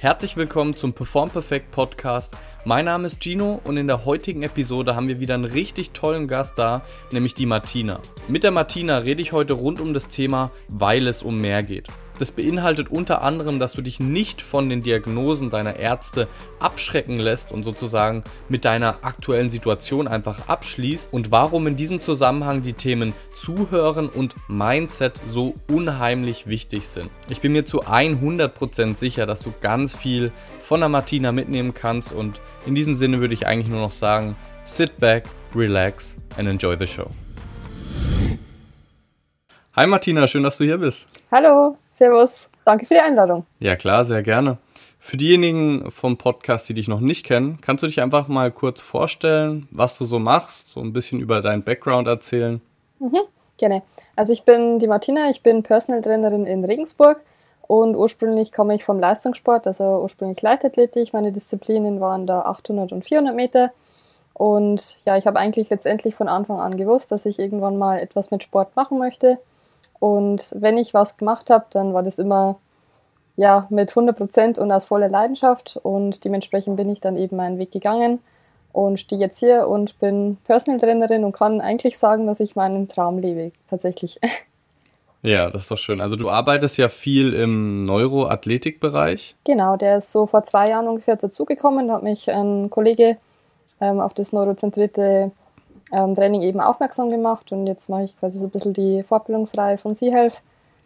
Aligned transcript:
Herzlich 0.00 0.38
willkommen 0.38 0.72
zum 0.72 0.94
Perform 0.94 1.28
Perfect 1.28 1.72
Podcast. 1.72 2.34
Mein 2.64 2.86
Name 2.86 3.06
ist 3.06 3.22
Gino 3.22 3.60
und 3.64 3.76
in 3.76 3.86
der 3.86 4.06
heutigen 4.06 4.42
Episode 4.42 4.96
haben 4.96 5.08
wir 5.08 5.20
wieder 5.20 5.34
einen 5.34 5.44
richtig 5.44 5.90
tollen 5.90 6.26
Gast 6.26 6.56
da, 6.56 6.80
nämlich 7.12 7.34
die 7.34 7.44
Martina. 7.44 8.00
Mit 8.26 8.42
der 8.42 8.50
Martina 8.50 8.96
rede 8.96 9.20
ich 9.20 9.32
heute 9.32 9.52
rund 9.52 9.78
um 9.78 9.92
das 9.92 10.08
Thema, 10.08 10.52
weil 10.68 11.06
es 11.06 11.22
um 11.22 11.38
mehr 11.38 11.62
geht. 11.62 11.88
Das 12.20 12.32
beinhaltet 12.32 12.90
unter 12.90 13.22
anderem, 13.22 13.58
dass 13.58 13.72
du 13.72 13.80
dich 13.80 13.98
nicht 13.98 14.42
von 14.42 14.68
den 14.68 14.82
Diagnosen 14.82 15.48
deiner 15.48 15.76
Ärzte 15.76 16.28
abschrecken 16.58 17.18
lässt 17.18 17.50
und 17.50 17.64
sozusagen 17.64 18.24
mit 18.50 18.66
deiner 18.66 18.98
aktuellen 19.00 19.48
Situation 19.48 20.06
einfach 20.06 20.46
abschließt 20.46 21.10
und 21.14 21.30
warum 21.30 21.66
in 21.66 21.78
diesem 21.78 21.98
Zusammenhang 21.98 22.62
die 22.62 22.74
Themen 22.74 23.14
Zuhören 23.38 24.10
und 24.10 24.34
Mindset 24.48 25.14
so 25.26 25.54
unheimlich 25.66 26.46
wichtig 26.46 26.88
sind. 26.88 27.08
Ich 27.30 27.40
bin 27.40 27.52
mir 27.52 27.64
zu 27.64 27.84
100% 27.84 28.98
sicher, 28.98 29.24
dass 29.24 29.40
du 29.40 29.54
ganz 29.62 29.96
viel 29.96 30.30
von 30.60 30.80
der 30.80 30.90
Martina 30.90 31.32
mitnehmen 31.32 31.72
kannst 31.72 32.12
und 32.12 32.38
in 32.66 32.74
diesem 32.74 32.92
Sinne 32.92 33.20
würde 33.20 33.32
ich 33.32 33.46
eigentlich 33.46 33.68
nur 33.68 33.80
noch 33.80 33.92
sagen, 33.92 34.36
sit 34.66 34.98
back, 34.98 35.24
relax 35.54 36.16
and 36.36 36.46
enjoy 36.46 36.76
the 36.78 36.86
show. 36.86 37.08
Hi 39.74 39.86
Martina, 39.86 40.26
schön, 40.26 40.42
dass 40.42 40.58
du 40.58 40.64
hier 40.64 40.76
bist. 40.76 41.06
Hallo, 41.30 41.78
Servus, 42.00 42.50
danke 42.64 42.86
für 42.86 42.94
die 42.94 43.00
Einladung. 43.00 43.44
Ja 43.58 43.76
klar, 43.76 44.06
sehr 44.06 44.22
gerne. 44.22 44.56
Für 45.00 45.18
diejenigen 45.18 45.90
vom 45.90 46.16
Podcast, 46.16 46.66
die 46.66 46.72
dich 46.72 46.88
noch 46.88 47.00
nicht 47.00 47.26
kennen, 47.26 47.58
kannst 47.60 47.82
du 47.82 47.88
dich 47.88 48.00
einfach 48.00 48.26
mal 48.26 48.50
kurz 48.50 48.80
vorstellen, 48.80 49.68
was 49.70 49.98
du 49.98 50.06
so 50.06 50.18
machst, 50.18 50.70
so 50.70 50.80
ein 50.80 50.94
bisschen 50.94 51.20
über 51.20 51.42
deinen 51.42 51.62
Background 51.62 52.08
erzählen? 52.08 52.62
Mhm, 53.00 53.18
gerne. 53.58 53.82
Also 54.16 54.32
ich 54.32 54.44
bin 54.44 54.78
die 54.78 54.86
Martina, 54.86 55.28
ich 55.28 55.42
bin 55.42 55.62
Personal 55.62 56.00
Trainerin 56.00 56.46
in 56.46 56.64
Regensburg 56.64 57.20
und 57.66 57.94
ursprünglich 57.94 58.50
komme 58.50 58.74
ich 58.74 58.82
vom 58.82 58.98
Leistungssport, 58.98 59.66
also 59.66 60.00
ursprünglich 60.00 60.40
Leichtathletik. 60.40 61.12
Meine 61.12 61.32
Disziplinen 61.32 62.00
waren 62.00 62.26
da 62.26 62.40
800 62.40 62.92
und 62.92 63.04
400 63.04 63.36
Meter. 63.36 63.72
Und 64.32 65.04
ja, 65.04 65.18
ich 65.18 65.26
habe 65.26 65.38
eigentlich 65.38 65.68
letztendlich 65.68 66.14
von 66.14 66.28
Anfang 66.28 66.60
an 66.60 66.78
gewusst, 66.78 67.12
dass 67.12 67.26
ich 67.26 67.38
irgendwann 67.38 67.76
mal 67.76 67.98
etwas 67.98 68.30
mit 68.30 68.42
Sport 68.42 68.74
machen 68.74 68.98
möchte. 68.98 69.36
Und 70.00 70.56
wenn 70.58 70.78
ich 70.78 70.94
was 70.94 71.16
gemacht 71.16 71.50
habe, 71.50 71.66
dann 71.70 71.94
war 71.94 72.02
das 72.02 72.18
immer 72.18 72.56
ja, 73.36 73.66
mit 73.70 73.90
100 73.90 74.16
Prozent 74.16 74.58
und 74.58 74.72
aus 74.72 74.86
voller 74.86 75.08
Leidenschaft. 75.08 75.78
Und 75.82 76.24
dementsprechend 76.24 76.76
bin 76.76 76.90
ich 76.90 77.00
dann 77.00 77.16
eben 77.16 77.36
meinen 77.36 77.58
Weg 77.58 77.70
gegangen 77.70 78.18
und 78.72 78.98
stehe 78.98 79.20
jetzt 79.20 79.38
hier 79.38 79.68
und 79.68 79.98
bin 79.98 80.36
Personal 80.44 80.80
Trainerin 80.80 81.24
und 81.24 81.32
kann 81.32 81.60
eigentlich 81.60 81.98
sagen, 81.98 82.26
dass 82.26 82.40
ich 82.40 82.56
meinen 82.56 82.88
Traum 82.88 83.18
lebe, 83.18 83.52
tatsächlich. 83.68 84.18
Ja, 85.22 85.50
das 85.50 85.64
ist 85.64 85.70
doch 85.70 85.76
schön. 85.76 86.00
Also 86.00 86.16
du 86.16 86.30
arbeitest 86.30 86.78
ja 86.78 86.88
viel 86.88 87.34
im 87.34 87.84
Neuroathletikbereich. 87.84 89.36
Genau, 89.44 89.76
der 89.76 89.98
ist 89.98 90.12
so 90.12 90.26
vor 90.26 90.44
zwei 90.44 90.70
Jahren 90.70 90.88
ungefähr 90.88 91.16
dazugekommen. 91.16 91.88
Da 91.88 91.96
hat 91.96 92.02
mich 92.02 92.30
ein 92.30 92.70
Kollege 92.70 93.18
ähm, 93.82 94.00
auf 94.00 94.14
das 94.14 94.32
neurozentrierte 94.32 95.30
ähm, 95.92 96.14
Training 96.14 96.42
eben 96.42 96.60
aufmerksam 96.60 97.10
gemacht 97.10 97.52
und 97.52 97.66
jetzt 97.66 97.88
mache 97.88 98.04
ich 98.04 98.18
quasi 98.18 98.38
so 98.38 98.46
ein 98.46 98.50
bisschen 98.50 98.72
die 98.72 99.02
Fortbildungsreihe 99.02 99.78
von 99.78 99.94
SeaHealth. 99.94 100.42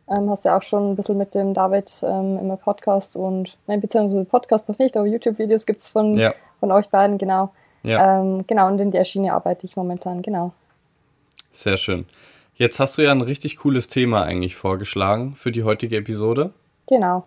Ähm, 0.09 0.29
hast 0.29 0.45
ja 0.45 0.57
auch 0.57 0.63
schon 0.63 0.91
ein 0.93 0.97
bisschen 0.97 1.17
mit 1.17 1.35
dem 1.35 1.55
David 1.55 1.91
ähm, 2.03 2.39
immer 2.39 2.57
Podcast 2.57 3.17
und, 3.17 3.57
nein, 3.67 3.81
beziehungsweise 3.81 4.25
Podcast 4.25 4.69
noch 4.69 4.79
nicht, 4.79 4.97
aber 4.97 5.07
YouTube-Videos 5.07 5.65
gibt 5.65 5.81
es 5.81 5.89
von, 5.89 6.17
ja. 6.19 6.35
von 6.61 6.71
euch 6.73 6.89
beiden, 6.89 7.17
genau. 7.17 7.51
Ja. 7.83 8.21
Ähm, 8.21 8.47
genau, 8.47 8.67
und 8.67 8.79
in 8.81 8.91
der 8.91 9.05
Schiene 9.05 9.33
arbeite 9.33 9.67
ich 9.67 9.77
momentan, 9.77 10.21
genau. 10.21 10.53
Sehr 11.53 11.77
schön. 11.77 12.07
Jetzt 12.57 12.79
hast 12.81 12.99
du 12.99 13.03
ja 13.03 13.13
ein 13.13 13.21
richtig 13.21 13.57
cooles 13.59 13.89
Thema 13.89 14.23
eigentlich 14.23 14.57
vorgeschlagen 14.57 15.35
für 15.35 15.53
die 15.53 15.65
heutige 15.65 15.97
Episode. 15.97 16.53
Genau. 16.87 17.23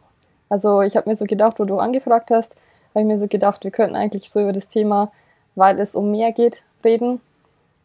Also 0.49 0.81
ich 0.81 0.95
habe 0.95 1.09
mir 1.09 1.15
so 1.15 1.25
gedacht, 1.25 1.59
wo 1.59 1.65
du 1.65 1.79
angefragt 1.79 2.29
hast, 2.31 2.55
habe 2.91 3.01
ich 3.01 3.05
mir 3.05 3.19
so 3.19 3.27
gedacht, 3.27 3.63
wir 3.63 3.71
könnten 3.71 3.95
eigentlich 3.95 4.29
so 4.29 4.41
über 4.41 4.53
das 4.53 4.67
Thema, 4.67 5.11
weil 5.55 5.79
es 5.79 5.95
um 5.95 6.11
mehr 6.11 6.31
geht, 6.31 6.63
reden 6.83 7.21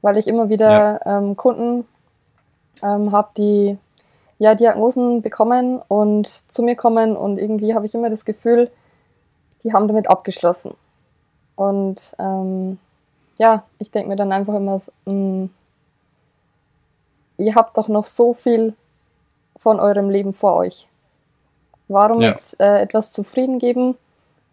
weil 0.02 0.18
ich 0.18 0.28
immer 0.28 0.48
wieder 0.48 1.00
ja. 1.04 1.18
ähm, 1.18 1.36
Kunden 1.36 1.86
ähm, 2.82 3.12
habe, 3.12 3.28
die 3.36 3.78
ja 4.38 4.54
Diagnosen 4.54 5.22
bekommen 5.22 5.80
und 5.88 6.26
zu 6.26 6.62
mir 6.62 6.76
kommen 6.76 7.16
und 7.16 7.38
irgendwie 7.38 7.74
habe 7.74 7.86
ich 7.86 7.94
immer 7.94 8.10
das 8.10 8.24
Gefühl, 8.24 8.70
die 9.62 9.72
haben 9.72 9.86
damit 9.86 10.10
abgeschlossen. 10.10 10.74
Und 11.54 12.16
ähm, 12.18 12.78
ja, 13.38 13.62
ich 13.78 13.90
denke 13.90 14.08
mir 14.08 14.16
dann 14.16 14.32
einfach 14.32 14.54
immer, 14.54 14.80
mh, 15.04 15.12
mm, 15.12 15.50
ihr 17.38 17.54
habt 17.54 17.78
doch 17.78 17.88
noch 17.88 18.06
so 18.06 18.34
viel 18.34 18.74
von 19.56 19.78
eurem 19.78 20.10
Leben 20.10 20.32
vor 20.32 20.56
euch. 20.56 20.88
Warum 21.88 22.20
ja. 22.20 22.30
mit 22.30 22.56
äh, 22.58 22.80
etwas 22.82 23.12
zufrieden 23.12 23.58
geben, 23.58 23.96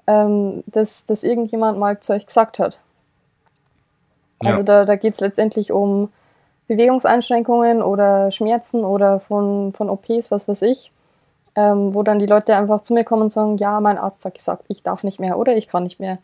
ähm, 0.07 0.63
das, 0.67 1.05
das 1.05 1.23
irgendjemand 1.23 1.79
mal 1.79 1.99
zu 1.99 2.13
euch 2.13 2.27
gesagt 2.27 2.59
hat? 2.59 2.79
Also 4.39 4.63
da, 4.63 4.85
da 4.85 4.95
geht 4.95 5.13
es 5.16 5.19
letztendlich 5.19 5.72
um 5.72 6.09
Bewegungseinschränkungen 6.67 7.81
oder 7.81 8.31
Schmerzen 8.31 8.85
oder 8.85 9.19
von, 9.19 9.73
von 9.73 9.89
OPs, 9.89 10.31
was 10.31 10.47
weiß 10.47 10.61
ich, 10.61 10.91
ähm, 11.55 11.94
wo 11.94 12.03
dann 12.03 12.19
die 12.19 12.25
Leute 12.25 12.55
einfach 12.55 12.81
zu 12.81 12.94
mir 12.94 13.03
kommen 13.03 13.23
und 13.23 13.29
sagen, 13.29 13.57
ja, 13.57 13.79
mein 13.81 13.97
Arzt 13.97 14.23
hat 14.23 14.35
gesagt, 14.35 14.66
ich 14.67 14.83
darf 14.83 15.03
nicht 15.03 15.19
mehr 15.19 15.38
oder 15.38 15.57
ich 15.57 15.67
kann 15.67 15.83
nicht 15.83 16.00
mehr. 16.00 16.19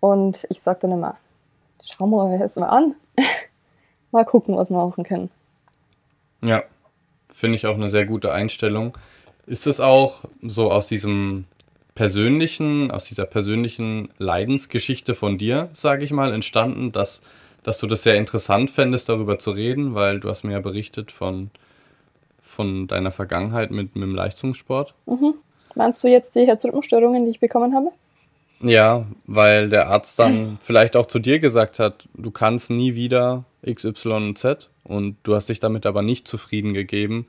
Und 0.00 0.46
ich 0.50 0.60
sage 0.60 0.80
dann 0.82 0.92
immer, 0.92 1.16
schau 1.84 2.06
mal 2.06 2.38
erst 2.38 2.58
mal 2.58 2.68
an, 2.68 2.96
mal 4.10 4.24
gucken, 4.24 4.56
was 4.56 4.70
wir 4.70 4.84
machen 4.84 5.04
können. 5.04 5.30
Ja, 6.42 6.64
finde 7.32 7.56
ich 7.56 7.66
auch 7.66 7.74
eine 7.74 7.88
sehr 7.88 8.04
gute 8.04 8.32
Einstellung. 8.32 8.98
Ist 9.46 9.66
es 9.66 9.80
auch 9.80 10.24
so 10.42 10.70
aus 10.70 10.88
diesem 10.88 11.44
persönlichen, 11.94 12.90
aus 12.90 13.04
dieser 13.04 13.26
persönlichen 13.26 14.08
Leidensgeschichte 14.18 15.14
von 15.14 15.38
dir, 15.38 15.68
sage 15.72 16.04
ich 16.04 16.10
mal, 16.10 16.32
entstanden, 16.32 16.90
dass 16.92 17.22
dass 17.64 17.78
du 17.78 17.86
das 17.88 18.04
sehr 18.04 18.14
interessant 18.14 18.70
fändest, 18.70 19.08
darüber 19.08 19.38
zu 19.38 19.50
reden, 19.50 19.94
weil 19.94 20.20
du 20.20 20.28
hast 20.28 20.44
mir 20.44 20.52
ja 20.52 20.60
berichtet 20.60 21.10
von, 21.10 21.50
von 22.42 22.86
deiner 22.86 23.10
Vergangenheit 23.10 23.72
mit, 23.72 23.96
mit 23.96 24.04
dem 24.04 24.14
Leistungssport. 24.14 24.94
Mhm. 25.06 25.34
Meinst 25.74 26.04
du 26.04 26.08
jetzt 26.08 26.36
die 26.36 26.46
Herzrhythmusstörungen, 26.46 27.24
die 27.24 27.32
ich 27.32 27.40
bekommen 27.40 27.74
habe? 27.74 27.88
Ja, 28.60 29.06
weil 29.26 29.68
der 29.68 29.88
Arzt 29.88 30.18
dann 30.18 30.58
vielleicht 30.60 30.96
auch 30.96 31.06
zu 31.06 31.18
dir 31.18 31.40
gesagt 31.40 31.78
hat, 31.80 32.06
du 32.14 32.30
kannst 32.30 32.70
nie 32.70 32.94
wieder 32.94 33.44
X, 33.62 33.84
Y 33.84 34.28
und 34.28 34.38
Z 34.38 34.70
und 34.84 35.16
du 35.24 35.34
hast 35.34 35.48
dich 35.48 35.58
damit 35.58 35.86
aber 35.86 36.02
nicht 36.02 36.28
zufrieden 36.28 36.74
gegeben 36.74 37.26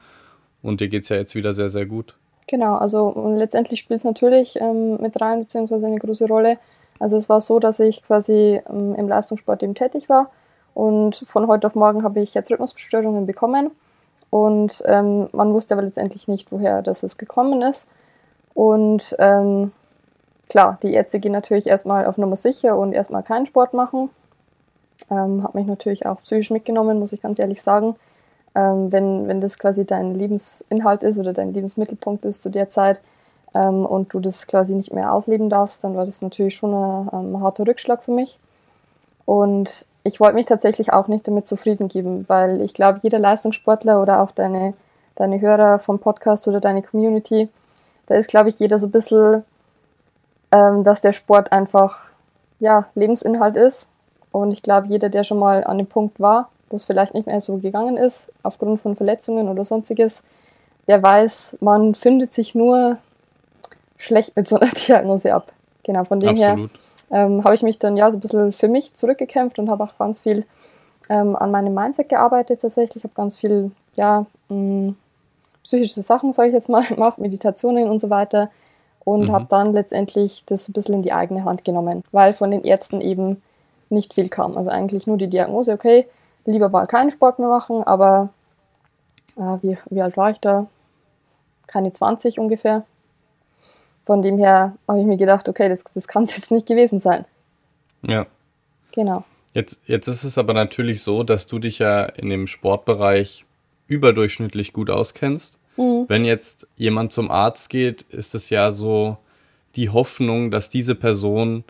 und 0.61 0.81
dir 0.81 0.89
geht 0.89 1.03
es 1.03 1.09
ja 1.09 1.15
jetzt 1.15 1.33
wieder 1.33 1.53
sehr, 1.53 1.69
sehr 1.69 1.85
gut. 1.85 2.13
Genau, 2.47 2.75
also 2.75 3.33
letztendlich 3.37 3.79
spielt 3.79 3.99
es 3.99 4.03
natürlich 4.03 4.57
ähm, 4.61 4.97
mit 5.01 5.19
rein, 5.19 5.41
beziehungsweise 5.41 5.87
eine 5.87 5.97
große 5.97 6.27
Rolle, 6.27 6.59
also 6.99 7.17
es 7.17 7.29
war 7.29 7.41
so, 7.41 7.59
dass 7.59 7.79
ich 7.79 8.03
quasi 8.03 8.61
ähm, 8.69 8.95
im 8.95 9.07
Leistungssport 9.07 9.63
eben 9.63 9.75
tätig 9.75 10.09
war 10.09 10.29
und 10.73 11.17
von 11.27 11.47
heute 11.47 11.67
auf 11.67 11.75
morgen 11.75 12.03
habe 12.03 12.21
ich 12.21 12.33
jetzt 12.33 12.51
Rhythmusbestörungen 12.51 13.25
bekommen 13.25 13.71
und 14.29 14.83
ähm, 14.85 15.29
man 15.31 15.53
wusste 15.53 15.75
aber 15.75 15.83
letztendlich 15.83 16.27
nicht, 16.27 16.51
woher 16.51 16.81
das 16.81 17.03
es 17.03 17.17
gekommen 17.17 17.61
ist. 17.61 17.89
Und 18.53 19.15
ähm, 19.19 19.71
klar, 20.49 20.77
die 20.83 20.93
Ärzte 20.93 21.19
gehen 21.19 21.31
natürlich 21.31 21.67
erstmal 21.67 22.05
auf 22.05 22.17
Nummer 22.17 22.35
sicher 22.35 22.77
und 22.77 22.93
erstmal 22.93 23.23
keinen 23.23 23.45
Sport 23.45 23.73
machen. 23.73 24.09
Ähm, 25.09 25.43
hat 25.43 25.55
mich 25.55 25.65
natürlich 25.65 26.05
auch 26.05 26.21
psychisch 26.23 26.51
mitgenommen, 26.51 26.99
muss 26.99 27.13
ich 27.13 27.21
ganz 27.21 27.39
ehrlich 27.39 27.61
sagen. 27.61 27.95
Ähm, 28.55 28.91
wenn, 28.91 29.27
wenn 29.27 29.41
das 29.41 29.59
quasi 29.59 29.85
dein 29.85 30.15
Lebensinhalt 30.15 31.03
ist 31.03 31.19
oder 31.19 31.33
dein 31.33 31.53
Lebensmittelpunkt 31.53 32.25
ist 32.25 32.43
zu 32.43 32.49
der 32.49 32.69
Zeit, 32.69 33.01
ähm, 33.55 33.85
und 33.85 34.13
du 34.13 34.19
das 34.19 34.45
quasi 34.45 34.75
nicht 34.75 34.93
mehr 34.93 35.13
ausleben 35.13 35.49
darfst, 35.49 35.83
dann 35.83 35.95
war 35.95 36.05
das 36.05 36.21
natürlich 36.21 36.55
schon 36.55 36.73
ein, 36.73 37.09
ein 37.09 37.41
harter 37.41 37.65
Rückschlag 37.65 38.03
für 38.03 38.11
mich. 38.11 38.37
Und 39.25 39.87
ich 40.03 40.19
wollte 40.19 40.35
mich 40.35 40.45
tatsächlich 40.45 40.93
auch 40.93 41.07
nicht 41.07 41.27
damit 41.27 41.47
zufrieden 41.47 41.87
geben, 41.87 42.25
weil 42.27 42.61
ich 42.61 42.73
glaube, 42.75 42.99
jeder 43.01 43.17
Leistungssportler 43.17 44.01
oder 44.01 44.21
auch 44.21 44.31
deine, 44.31 44.73
deine 45.15 45.41
Hörer 45.41 45.79
vom 45.79 45.97
Podcast 45.99 46.47
oder 46.47 46.59
deine 46.59 46.83
Community, 46.83 47.49
da 48.05 48.15
ist, 48.15 48.29
glaube 48.29 48.49
ich, 48.49 48.59
jeder 48.59 48.77
so 48.77 48.87
ein 48.87 48.91
bisschen, 48.91 49.43
ähm, 50.51 50.83
dass 50.83 51.01
der 51.01 51.13
Sport 51.13 51.51
einfach 51.51 52.11
ja, 52.59 52.87
Lebensinhalt 52.93 53.57
ist. 53.57 53.89
Und 54.31 54.51
ich 54.51 54.61
glaube, 54.61 54.87
jeder, 54.87 55.09
der 55.09 55.23
schon 55.23 55.39
mal 55.39 55.63
an 55.63 55.77
dem 55.77 55.87
Punkt 55.87 56.19
war, 56.19 56.49
wo 56.69 56.75
es 56.75 56.83
vielleicht 56.83 57.13
nicht 57.13 57.25
mehr 57.25 57.39
so 57.39 57.57
gegangen 57.57 57.95
ist, 57.95 58.31
aufgrund 58.43 58.81
von 58.81 58.95
Verletzungen 58.95 59.47
oder 59.47 59.63
sonstiges, 59.63 60.23
der 60.87 61.01
weiß, 61.01 61.57
man 61.61 61.95
findet 61.95 62.33
sich 62.33 62.53
nur 62.53 62.97
schlecht 64.05 64.35
mit 64.35 64.47
so 64.47 64.59
einer 64.59 64.71
Diagnose 64.87 65.33
ab. 65.33 65.51
Genau, 65.83 66.03
von 66.03 66.19
dem 66.19 66.29
Absolut. 66.29 66.71
her 66.71 66.79
ähm, 67.11 67.43
habe 67.43 67.55
ich 67.55 67.61
mich 67.61 67.79
dann 67.79 67.97
ja 67.97 68.09
so 68.09 68.17
ein 68.17 68.21
bisschen 68.21 68.53
für 68.53 68.67
mich 68.67 68.95
zurückgekämpft 68.95 69.59
und 69.59 69.69
habe 69.69 69.83
auch 69.83 69.97
ganz 69.97 70.21
viel 70.21 70.45
ähm, 71.09 71.35
an 71.35 71.51
meinem 71.51 71.73
Mindset 71.73 72.09
gearbeitet 72.09 72.61
tatsächlich. 72.61 72.97
Ich 72.97 73.03
habe 73.03 73.13
ganz 73.13 73.37
viel, 73.37 73.71
ja, 73.95 74.25
mh, 74.49 74.57
mm, 74.57 74.95
psychische 75.63 76.01
Sachen, 76.01 76.33
sage 76.33 76.49
ich 76.49 76.53
jetzt 76.53 76.69
mal, 76.69 76.83
gemacht, 76.87 77.17
Meditationen 77.17 77.89
und 77.89 77.99
so 77.99 78.09
weiter. 78.09 78.49
Und 79.03 79.27
mhm. 79.27 79.31
habe 79.33 79.45
dann 79.49 79.73
letztendlich 79.73 80.45
das 80.45 80.67
ein 80.67 80.73
bisschen 80.73 80.95
in 80.95 81.01
die 81.03 81.13
eigene 81.13 81.45
Hand 81.45 81.63
genommen, 81.63 82.03
weil 82.11 82.33
von 82.33 82.49
den 82.49 82.63
Ärzten 82.63 83.01
eben 83.01 83.41
nicht 83.89 84.15
viel 84.15 84.29
kam. 84.29 84.57
Also 84.57 84.71
eigentlich 84.71 85.05
nur 85.05 85.17
die 85.17 85.29
Diagnose, 85.29 85.73
okay, 85.73 86.07
lieber 86.45 86.69
mal 86.69 86.87
keinen 86.87 87.11
Sport 87.11 87.37
mehr 87.37 87.47
machen, 87.47 87.83
aber 87.83 88.29
äh, 89.37 89.57
wie, 89.61 89.77
wie 89.91 90.01
alt 90.01 90.17
war 90.17 90.31
ich 90.31 90.39
da? 90.39 90.65
Keine 91.67 91.93
20 91.93 92.39
ungefähr. 92.39 92.83
Von 94.05 94.21
dem 94.21 94.37
her 94.37 94.75
habe 94.87 94.99
ich 94.99 95.05
mir 95.05 95.17
gedacht, 95.17 95.49
okay, 95.49 95.67
das, 95.69 95.83
das 95.83 96.07
kann 96.07 96.23
es 96.23 96.35
jetzt 96.35 96.51
nicht 96.51 96.67
gewesen 96.67 96.99
sein. 96.99 97.25
Ja. 98.03 98.27
Genau. 98.91 99.23
Jetzt, 99.53 99.79
jetzt 99.85 100.07
ist 100.07 100.23
es 100.23 100.37
aber 100.37 100.53
natürlich 100.53 101.01
so, 101.01 101.23
dass 101.23 101.47
du 101.47 101.59
dich 101.59 101.79
ja 101.79 102.03
in 102.03 102.29
dem 102.29 102.47
Sportbereich 102.47 103.45
überdurchschnittlich 103.87 104.73
gut 104.73 104.89
auskennst. 104.89 105.59
Mhm. 105.77 106.05
Wenn 106.07 106.25
jetzt 106.25 106.67
jemand 106.75 107.11
zum 107.11 107.31
Arzt 107.31 107.69
geht, 107.69 108.03
ist 108.03 108.35
es 108.35 108.49
ja 108.49 108.71
so 108.71 109.17
die 109.75 109.89
Hoffnung, 109.89 110.51
dass 110.51 110.69
diese 110.69 110.95
Person 110.95 111.63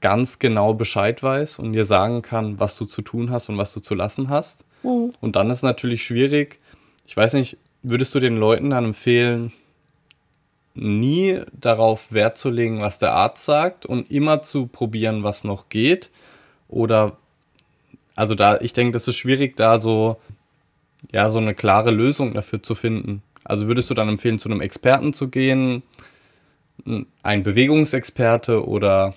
ganz 0.00 0.38
genau 0.38 0.74
Bescheid 0.74 1.22
weiß 1.22 1.58
und 1.58 1.72
dir 1.72 1.84
sagen 1.84 2.22
kann, 2.22 2.60
was 2.60 2.76
du 2.76 2.84
zu 2.84 3.02
tun 3.02 3.30
hast 3.30 3.48
und 3.48 3.56
was 3.58 3.72
du 3.72 3.80
zu 3.80 3.94
lassen 3.94 4.28
hast. 4.28 4.64
Mhm. 4.82 5.12
Und 5.20 5.36
dann 5.36 5.50
ist 5.50 5.62
natürlich 5.62 6.04
schwierig, 6.04 6.58
ich 7.06 7.16
weiß 7.16 7.32
nicht, 7.34 7.56
würdest 7.82 8.14
du 8.14 8.20
den 8.20 8.36
Leuten 8.36 8.70
dann 8.70 8.84
empfehlen, 8.84 9.52
nie 10.74 11.40
darauf 11.52 12.12
Wert 12.12 12.36
zu 12.36 12.50
legen, 12.50 12.80
was 12.80 12.98
der 12.98 13.12
Arzt 13.12 13.44
sagt 13.44 13.86
und 13.86 14.10
immer 14.10 14.42
zu 14.42 14.66
probieren, 14.66 15.22
was 15.22 15.44
noch 15.44 15.68
geht? 15.68 16.10
Oder, 16.68 17.16
also 18.16 18.34
da, 18.34 18.58
ich 18.60 18.72
denke, 18.72 18.92
das 18.92 19.06
ist 19.06 19.16
schwierig, 19.16 19.56
da 19.56 19.78
so, 19.78 20.16
ja, 21.12 21.30
so 21.30 21.38
eine 21.38 21.54
klare 21.54 21.90
Lösung 21.90 22.34
dafür 22.34 22.62
zu 22.62 22.74
finden. 22.74 23.22
Also 23.44 23.68
würdest 23.68 23.90
du 23.90 23.94
dann 23.94 24.08
empfehlen, 24.08 24.38
zu 24.38 24.48
einem 24.48 24.60
Experten 24.60 25.12
zu 25.12 25.28
gehen, 25.28 25.82
ein 27.22 27.42
Bewegungsexperte 27.42 28.66
oder 28.66 29.14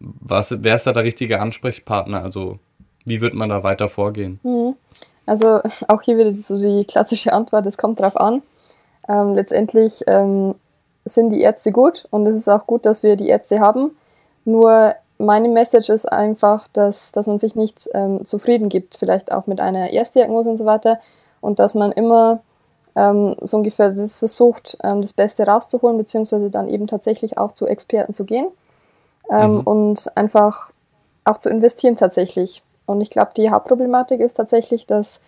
was, 0.00 0.54
wer 0.62 0.74
ist 0.74 0.86
da 0.86 0.92
der 0.92 1.04
richtige 1.04 1.40
Ansprechpartner? 1.40 2.22
Also 2.22 2.58
wie 3.04 3.20
wird 3.20 3.34
man 3.34 3.48
da 3.48 3.62
weiter 3.62 3.88
vorgehen? 3.88 4.40
Mhm. 4.42 4.74
Also 5.26 5.60
auch 5.88 6.02
hier 6.02 6.16
wieder 6.16 6.34
so 6.36 6.58
die 6.58 6.86
klassische 6.86 7.32
Antwort, 7.32 7.66
es 7.66 7.76
kommt 7.76 8.00
drauf 8.00 8.16
an. 8.16 8.42
Ähm, 9.08 9.34
letztendlich 9.34 10.02
ähm, 10.06 10.54
sind 11.08 11.30
die 11.30 11.40
Ärzte 11.40 11.72
gut 11.72 12.06
und 12.10 12.26
es 12.26 12.34
ist 12.34 12.48
auch 12.48 12.66
gut, 12.66 12.86
dass 12.86 13.02
wir 13.02 13.16
die 13.16 13.28
Ärzte 13.28 13.60
haben. 13.60 13.96
Nur 14.44 14.94
meine 15.18 15.48
Message 15.48 15.88
ist 15.90 16.10
einfach, 16.10 16.68
dass, 16.68 17.12
dass 17.12 17.26
man 17.26 17.38
sich 17.38 17.56
nicht 17.56 17.88
ähm, 17.94 18.24
zufrieden 18.24 18.68
gibt, 18.68 18.96
vielleicht 18.96 19.32
auch 19.32 19.46
mit 19.46 19.60
einer 19.60 19.90
Erstdiagnose 19.90 20.50
und 20.50 20.56
so 20.56 20.64
weiter 20.64 21.00
und 21.40 21.58
dass 21.58 21.74
man 21.74 21.92
immer 21.92 22.40
ähm, 22.94 23.36
so 23.40 23.58
ungefähr 23.58 23.90
das 23.90 24.18
versucht, 24.18 24.78
ähm, 24.82 25.02
das 25.02 25.12
Beste 25.12 25.44
rauszuholen, 25.44 25.98
beziehungsweise 25.98 26.50
dann 26.50 26.68
eben 26.68 26.86
tatsächlich 26.86 27.36
auch 27.38 27.52
zu 27.52 27.66
Experten 27.66 28.12
zu 28.12 28.24
gehen 28.24 28.46
ähm, 29.30 29.56
mhm. 29.56 29.60
und 29.60 30.16
einfach 30.16 30.70
auch 31.24 31.38
zu 31.38 31.50
investieren 31.50 31.96
tatsächlich. 31.96 32.62
Und 32.86 33.00
ich 33.00 33.10
glaube, 33.10 33.32
die 33.36 33.50
Hauptproblematik 33.50 34.20
ist 34.20 34.34
tatsächlich, 34.34 34.86
dass 34.86 35.20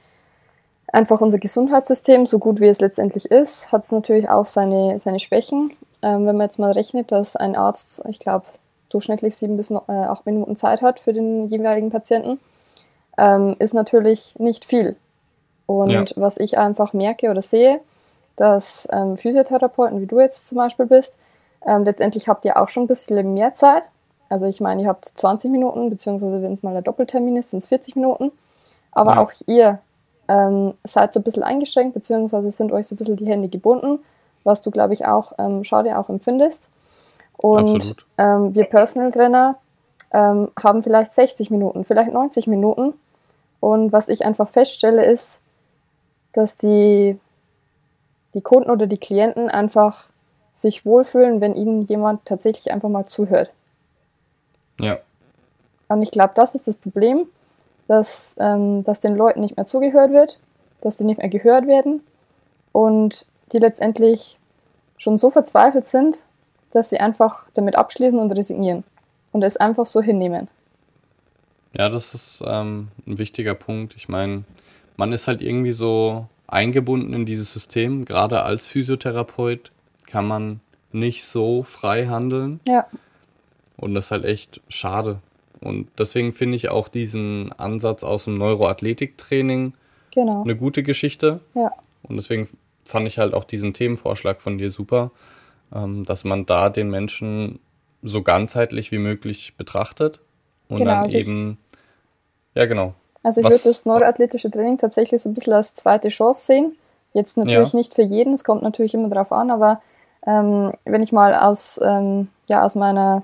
einfach 0.93 1.21
unser 1.21 1.39
Gesundheitssystem, 1.39 2.27
so 2.27 2.39
gut 2.39 2.61
wie 2.61 2.69
es 2.69 2.81
letztendlich 2.81 3.31
ist, 3.31 3.73
hat 3.73 3.83
es 3.83 3.93
natürlich 3.93 4.29
auch 4.29 4.45
seine, 4.45 4.99
seine 4.99 5.21
Schwächen. 5.21 5.73
Ähm, 6.03 6.27
wenn 6.27 6.37
man 6.37 6.47
jetzt 6.47 6.59
mal 6.59 6.73
rechnet, 6.73 7.13
dass 7.13 7.37
ein 7.37 7.57
Arzt, 7.57 8.03
ich 8.09 8.19
glaube, 8.19 8.47
durchschnittlich 8.89 9.37
sieben 9.37 9.57
bis 9.57 9.71
äh, 9.71 9.77
acht 9.87 10.27
Minuten 10.27 10.57
Zeit 10.57 10.83
hat 10.83 10.99
für 10.99 11.13
den 11.13 11.47
jeweiligen 11.49 11.91
Patienten, 11.91 12.41
ähm, 13.19 13.57
ist 13.59 13.75
natürlich 13.75 14.35
nicht 14.39 14.65
viel. 14.65 14.97
Und 15.67 15.91
ja. 15.91 16.05
was 16.17 16.39
ich 16.39 16.59
einfach 16.59 16.93
merke 16.93 17.31
oder 17.31 17.43
sehe, 17.43 17.81
dass 18.37 18.89
ähm, 18.91 19.17
Physiotherapeuten, 19.17 20.01
wie 20.01 20.07
du 20.07 20.19
jetzt 20.19 20.49
zum 20.49 20.59
Beispiel 20.59 20.87
bist, 20.87 21.17
ähm, 21.67 21.85
letztendlich 21.85 22.27
habt 22.27 22.45
ihr 22.45 22.57
auch 22.57 22.69
schon 22.69 22.85
ein 22.85 22.89
bisschen 22.89 23.35
mehr 23.35 23.55
Zeit. 23.55 23.91
Also 24.29 24.47
ich 24.47 24.61
meine, 24.61 24.83
ihr 24.83 24.89
habt 24.89 25.05
20 25.05 25.51
Minuten, 25.51 25.91
beziehungsweise 25.91 26.41
wenn 26.43 26.53
es 26.53 26.63
mal 26.63 26.73
der 26.73 26.83
Doppeltermin 26.83 27.37
ist, 27.37 27.51
sind 27.51 27.59
es 27.59 27.67
40 27.67 27.97
Minuten. 27.97 28.33
Aber 28.93 29.15
ja. 29.15 29.21
auch 29.21 29.33
ihr 29.47 29.79
ähm, 30.31 30.75
seid 30.85 31.13
so 31.13 31.19
ein 31.19 31.25
bisschen 31.25 31.43
eingeschränkt, 31.43 31.93
beziehungsweise 31.93 32.51
sind 32.51 32.71
euch 32.71 32.87
so 32.87 32.95
ein 32.95 32.99
bisschen 32.99 33.17
die 33.17 33.27
Hände 33.27 33.49
gebunden, 33.49 33.99
was 34.45 34.63
du, 34.63 34.71
glaube 34.71 34.95
ich, 34.95 35.05
auch, 35.05 35.33
ähm, 35.39 35.65
schade 35.65 35.99
auch 35.99 36.09
empfindest. 36.09 36.71
Und 37.37 37.97
ähm, 38.17 38.55
wir 38.55 38.65
Personal 38.65 39.11
Trainer 39.11 39.57
ähm, 40.13 40.51
haben 40.63 40.85
vielleicht 40.85 41.13
60 41.15 41.51
Minuten, 41.51 41.85
vielleicht 41.85 42.13
90 42.13 42.47
Minuten. 42.47 42.95
Und 43.59 43.93
was 43.93 44.09
ich 44.09 44.25
einfach 44.25 44.49
feststelle, 44.49 45.05
ist, 45.05 45.43
dass 46.33 46.57
die, 46.57 47.19
die 48.35 48.41
Kunden 48.41 48.71
oder 48.71 48.87
die 48.87 48.99
Klienten 48.99 49.51
einfach 49.51 50.07
sich 50.53 50.87
wohlfühlen, 50.87 51.41
wenn 51.41 51.57
ihnen 51.57 51.83
jemand 51.83 52.25
tatsächlich 52.25 52.71
einfach 52.73 52.89
mal 52.89 53.05
zuhört. 53.05 53.51
Ja. 54.79 54.99
Und 55.89 56.03
ich 56.03 56.13
glaube, 56.13 56.33
das 56.37 56.55
ist 56.55 56.69
das 56.69 56.77
Problem, 56.77 57.27
dass, 57.91 58.37
ähm, 58.39 58.85
dass 58.85 59.01
den 59.01 59.17
Leuten 59.17 59.41
nicht 59.41 59.57
mehr 59.57 59.67
zugehört 59.67 60.13
wird, 60.13 60.39
dass 60.81 60.97
die 60.97 61.03
nicht 61.03 61.19
mehr 61.19 61.29
gehört 61.29 61.67
werden 61.67 62.03
und 62.71 63.27
die 63.53 63.59
letztendlich 63.59 64.39
schon 64.97 65.17
so 65.17 65.29
verzweifelt 65.29 65.85
sind, 65.85 66.25
dass 66.71 66.91
sie 66.91 67.01
einfach 67.01 67.47
damit 67.55 67.75
abschließen 67.75 68.17
und 68.17 68.31
resignieren 68.31 68.85
und 69.33 69.43
es 69.43 69.57
einfach 69.57 69.87
so 69.87 70.01
hinnehmen. 70.01 70.47
Ja, 71.77 71.89
das 71.89 72.15
ist 72.15 72.45
ähm, 72.47 72.93
ein 73.09 73.19
wichtiger 73.19 73.55
Punkt. 73.55 73.97
Ich 73.97 74.09
meine, 74.09 74.45
man 74.97 75.13
ist 75.13 75.27
halt 75.27 75.43
irgendwie 75.43 75.73
so 75.73 76.27
eingebunden 76.47 77.13
in 77.13 77.27
dieses 77.27 77.53
System. 77.53 78.05
Gerade 78.05 78.45
als 78.45 78.67
Physiotherapeut 78.67 79.73
kann 80.07 80.29
man 80.29 80.61
nicht 80.93 81.25
so 81.25 81.65
frei 81.65 82.07
handeln. 82.07 82.61
Ja. 82.69 82.87
Und 83.77 83.95
das 83.95 84.05
ist 84.05 84.11
halt 84.13 84.25
echt 84.27 84.61
schade. 84.69 85.19
Und 85.61 85.89
deswegen 85.99 86.33
finde 86.33 86.57
ich 86.57 86.69
auch 86.69 86.89
diesen 86.89 87.53
Ansatz 87.53 88.03
aus 88.03 88.25
dem 88.25 88.35
Neuroathletiktraining 88.35 89.75
genau. 90.11 90.43
eine 90.43 90.57
gute 90.57 90.83
Geschichte. 90.83 91.41
Ja. 91.55 91.73
Und 92.03 92.17
deswegen 92.17 92.49
fand 92.85 93.07
ich 93.07 93.19
halt 93.19 93.35
auch 93.35 93.45
diesen 93.45 93.75
Themenvorschlag 93.75 94.41
von 94.41 94.59
dir 94.59 94.71
super, 94.71 95.11
ähm, 95.75 96.05
dass 96.05 96.25
man 96.25 96.47
da 96.47 96.71
den 96.71 96.91
Menschen 96.91 97.61
so 98.03 98.23
ganzheitlich 98.23 98.91
wie 98.93 98.99
möglich 98.99 99.55
betrachtet 99.59 100.21
und 100.69 100.79
genau, 100.79 100.91
dann 100.91 101.01
also 101.01 101.19
eben, 101.19 101.59
ja 102.55 102.65
genau, 102.65 102.95
also 103.23 103.41
ich 103.41 103.47
würde 103.47 103.61
das 103.63 103.87
neuroathletische 103.87 104.51
Training 104.51 104.79
tatsächlich 104.79 105.21
so 105.21 105.29
ein 105.29 105.35
bisschen 105.35 105.53
als 105.53 105.75
zweite 105.75 106.09
Chance 106.09 106.47
sehen. 106.47 106.77
Jetzt 107.13 107.37
natürlich 107.37 107.73
ja. 107.73 107.77
nicht 107.77 107.95
für 107.95 108.03
jeden, 108.03 108.33
es 108.33 108.45
kommt 108.45 108.63
natürlich 108.63 108.95
immer 108.95 109.09
darauf 109.09 109.33
an, 109.33 109.51
aber 109.51 109.83
ähm, 110.27 110.73
wenn 110.85 111.03
ich 111.03 111.13
mal 111.13 111.35
aus, 111.35 111.81
ähm, 111.83 112.29
ja, 112.47 112.65
aus 112.65 112.75
meiner 112.75 113.23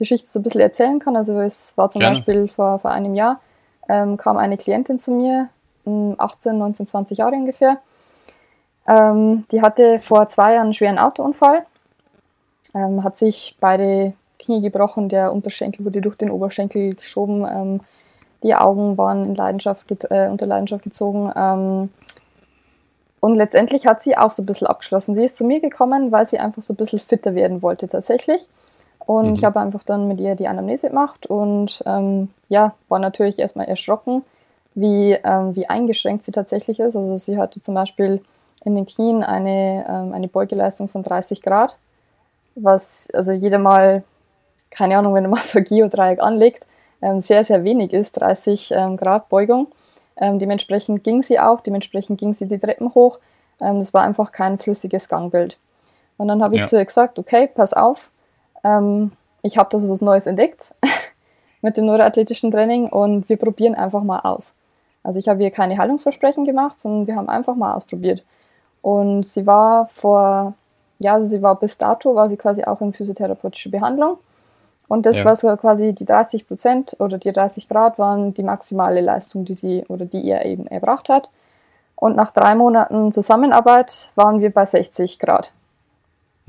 Geschichte 0.00 0.26
so 0.26 0.40
ein 0.40 0.42
bisschen 0.42 0.60
erzählen 0.60 0.98
kann, 0.98 1.16
also 1.16 1.40
es 1.40 1.76
war 1.78 1.90
zum 1.90 2.00
Gerne. 2.00 2.16
Beispiel 2.16 2.48
vor, 2.48 2.80
vor 2.80 2.90
einem 2.90 3.14
Jahr, 3.14 3.40
ähm, 3.88 4.16
kam 4.16 4.36
eine 4.36 4.56
Klientin 4.56 4.98
zu 4.98 5.12
mir, 5.12 5.48
18, 5.86 6.58
19, 6.58 6.86
20 6.86 7.18
Jahre 7.18 7.34
ungefähr. 7.34 7.78
Ähm, 8.88 9.44
die 9.52 9.62
hatte 9.62 10.00
vor 10.00 10.28
zwei 10.28 10.54
Jahren 10.54 10.64
einen 10.64 10.74
schweren 10.74 10.98
Autounfall, 10.98 11.64
ähm, 12.74 13.04
hat 13.04 13.16
sich 13.16 13.56
beide 13.60 14.14
Knie 14.38 14.60
gebrochen, 14.60 15.08
der 15.08 15.32
Unterschenkel 15.32 15.84
wurde 15.84 16.00
durch 16.00 16.16
den 16.16 16.30
Oberschenkel 16.30 16.94
geschoben, 16.94 17.46
ähm, 17.48 17.80
die 18.42 18.54
Augen 18.54 18.96
waren 18.96 19.26
in 19.26 19.34
Leidenschaft 19.34 19.90
äh, 20.10 20.28
unter 20.30 20.46
Leidenschaft 20.46 20.82
gezogen. 20.82 21.30
Ähm, 21.36 21.90
und 23.20 23.34
letztendlich 23.34 23.86
hat 23.86 24.02
sie 24.02 24.16
auch 24.16 24.30
so 24.30 24.42
ein 24.42 24.46
bisschen 24.46 24.66
abgeschlossen. 24.66 25.14
Sie 25.14 25.24
ist 25.24 25.36
zu 25.36 25.44
mir 25.44 25.60
gekommen, 25.60 26.10
weil 26.10 26.24
sie 26.24 26.38
einfach 26.38 26.62
so 26.62 26.72
ein 26.72 26.76
bisschen 26.76 27.00
fitter 27.00 27.34
werden 27.34 27.60
wollte 27.60 27.86
tatsächlich. 27.86 28.48
Und 29.10 29.30
mhm. 29.30 29.34
ich 29.34 29.42
habe 29.42 29.58
einfach 29.58 29.82
dann 29.82 30.06
mit 30.06 30.20
ihr 30.20 30.36
die 30.36 30.46
Anamnese 30.46 30.86
gemacht 30.86 31.26
und 31.26 31.82
ähm, 31.84 32.28
ja, 32.48 32.74
war 32.88 33.00
natürlich 33.00 33.40
erstmal 33.40 33.66
erschrocken, 33.66 34.22
wie, 34.76 35.18
ähm, 35.24 35.56
wie 35.56 35.68
eingeschränkt 35.68 36.22
sie 36.22 36.30
tatsächlich 36.30 36.78
ist. 36.78 36.94
Also 36.94 37.16
sie 37.16 37.36
hatte 37.36 37.60
zum 37.60 37.74
Beispiel 37.74 38.20
in 38.64 38.76
den 38.76 38.86
Knien 38.86 39.24
eine, 39.24 39.84
ähm, 39.88 40.12
eine 40.12 40.28
Beugeleistung 40.28 40.88
von 40.88 41.02
30 41.02 41.42
Grad, 41.42 41.74
was 42.54 43.08
also 43.12 43.32
jeder 43.32 43.58
mal, 43.58 44.04
keine 44.70 44.96
Ahnung, 44.96 45.12
wenn 45.14 45.24
man 45.24 45.32
mal 45.32 45.42
so 45.42 45.58
ein 45.58 45.64
Geodreieck 45.64 46.22
anlegt, 46.22 46.64
ähm, 47.02 47.20
sehr, 47.20 47.42
sehr 47.42 47.64
wenig 47.64 47.92
ist, 47.92 48.12
30 48.12 48.70
ähm, 48.76 48.96
Grad 48.96 49.28
Beugung. 49.28 49.66
Ähm, 50.18 50.38
dementsprechend 50.38 51.02
ging 51.02 51.20
sie 51.22 51.40
auch, 51.40 51.62
dementsprechend 51.62 52.20
ging 52.20 52.32
sie 52.32 52.46
die 52.46 52.60
Treppen 52.60 52.94
hoch. 52.94 53.18
Das 53.58 53.92
war 53.92 54.04
einfach 54.04 54.32
kein 54.32 54.56
flüssiges 54.56 55.08
Gangbild. 55.08 55.58
Und 56.16 56.28
dann 56.28 56.42
habe 56.42 56.54
ich 56.54 56.60
ja. 56.62 56.66
zu 56.66 56.78
ihr 56.78 56.84
gesagt, 56.84 57.18
okay, 57.18 57.46
pass 57.46 57.74
auf, 57.74 58.08
ähm, 58.64 59.12
ich 59.42 59.58
habe 59.58 59.68
da 59.70 59.78
so 59.78 59.88
was 59.88 60.00
Neues 60.00 60.26
entdeckt 60.26 60.74
mit 61.62 61.76
dem 61.76 61.86
neuroathletischen 61.86 62.50
Training 62.50 62.88
und 62.88 63.28
wir 63.28 63.36
probieren 63.36 63.74
einfach 63.74 64.02
mal 64.02 64.20
aus. 64.20 64.56
Also 65.02 65.18
ich 65.18 65.28
habe 65.28 65.42
ihr 65.42 65.50
keine 65.50 65.78
Heilungsversprechen 65.78 66.44
gemacht, 66.44 66.78
sondern 66.78 67.06
wir 67.06 67.16
haben 67.16 67.28
einfach 67.28 67.56
mal 67.56 67.74
ausprobiert. 67.74 68.22
Und 68.82 69.24
sie 69.24 69.46
war 69.46 69.88
vor, 69.88 70.54
ja, 70.98 71.14
also 71.14 71.26
sie 71.26 71.42
war 71.42 71.58
bis 71.58 71.78
dato, 71.78 72.14
war 72.14 72.28
sie 72.28 72.36
quasi 72.36 72.64
auch 72.64 72.80
in 72.80 72.92
physiotherapeutischer 72.92 73.70
Behandlung. 73.70 74.18
Und 74.88 75.06
das, 75.06 75.18
ja. 75.18 75.24
was 75.24 75.42
quasi 75.60 75.92
die 75.92 76.04
30 76.04 76.48
Prozent 76.48 76.96
oder 76.98 77.16
die 77.16 77.30
30 77.30 77.68
Grad 77.68 77.98
waren, 77.98 78.34
die 78.34 78.42
maximale 78.42 79.00
Leistung, 79.00 79.44
die 79.44 79.54
sie 79.54 79.84
oder 79.88 80.04
die 80.04 80.20
ihr 80.20 80.44
eben 80.44 80.66
erbracht 80.66 81.08
hat. 81.08 81.30
Und 81.94 82.16
nach 82.16 82.32
drei 82.32 82.54
Monaten 82.54 83.12
Zusammenarbeit 83.12 84.10
waren 84.16 84.40
wir 84.40 84.52
bei 84.52 84.66
60 84.66 85.18
Grad. 85.18 85.52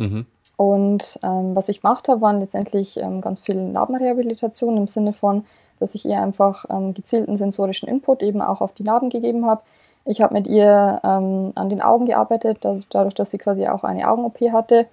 Mhm. 0.01 0.25
Und 0.57 1.19
ähm, 1.23 1.55
was 1.55 1.69
ich 1.69 1.81
gemacht 1.81 2.07
habe, 2.07 2.21
waren 2.21 2.39
letztendlich 2.39 2.97
ähm, 2.97 3.21
ganz 3.21 3.39
viele 3.39 3.61
Narbenrehabilitation 3.61 4.77
im 4.77 4.87
Sinne 4.87 5.13
von, 5.13 5.45
dass 5.79 5.95
ich 5.95 6.05
ihr 6.05 6.21
einfach 6.21 6.65
ähm, 6.69 6.93
gezielten 6.93 7.37
sensorischen 7.37 7.89
Input 7.89 8.21
eben 8.21 8.41
auch 8.41 8.61
auf 8.61 8.73
die 8.73 8.83
Narben 8.83 9.09
gegeben 9.09 9.45
habe. 9.45 9.61
Ich 10.05 10.21
habe 10.21 10.33
mit 10.33 10.47
ihr 10.47 10.99
ähm, 11.03 11.51
an 11.55 11.69
den 11.69 11.81
Augen 11.81 12.05
gearbeitet, 12.05 12.59
dadurch, 12.89 13.15
dass 13.15 13.31
sie 13.31 13.37
quasi 13.37 13.67
auch 13.67 13.83
eine 13.83 14.09
Augen-OP 14.09 14.39
hatte 14.51 14.87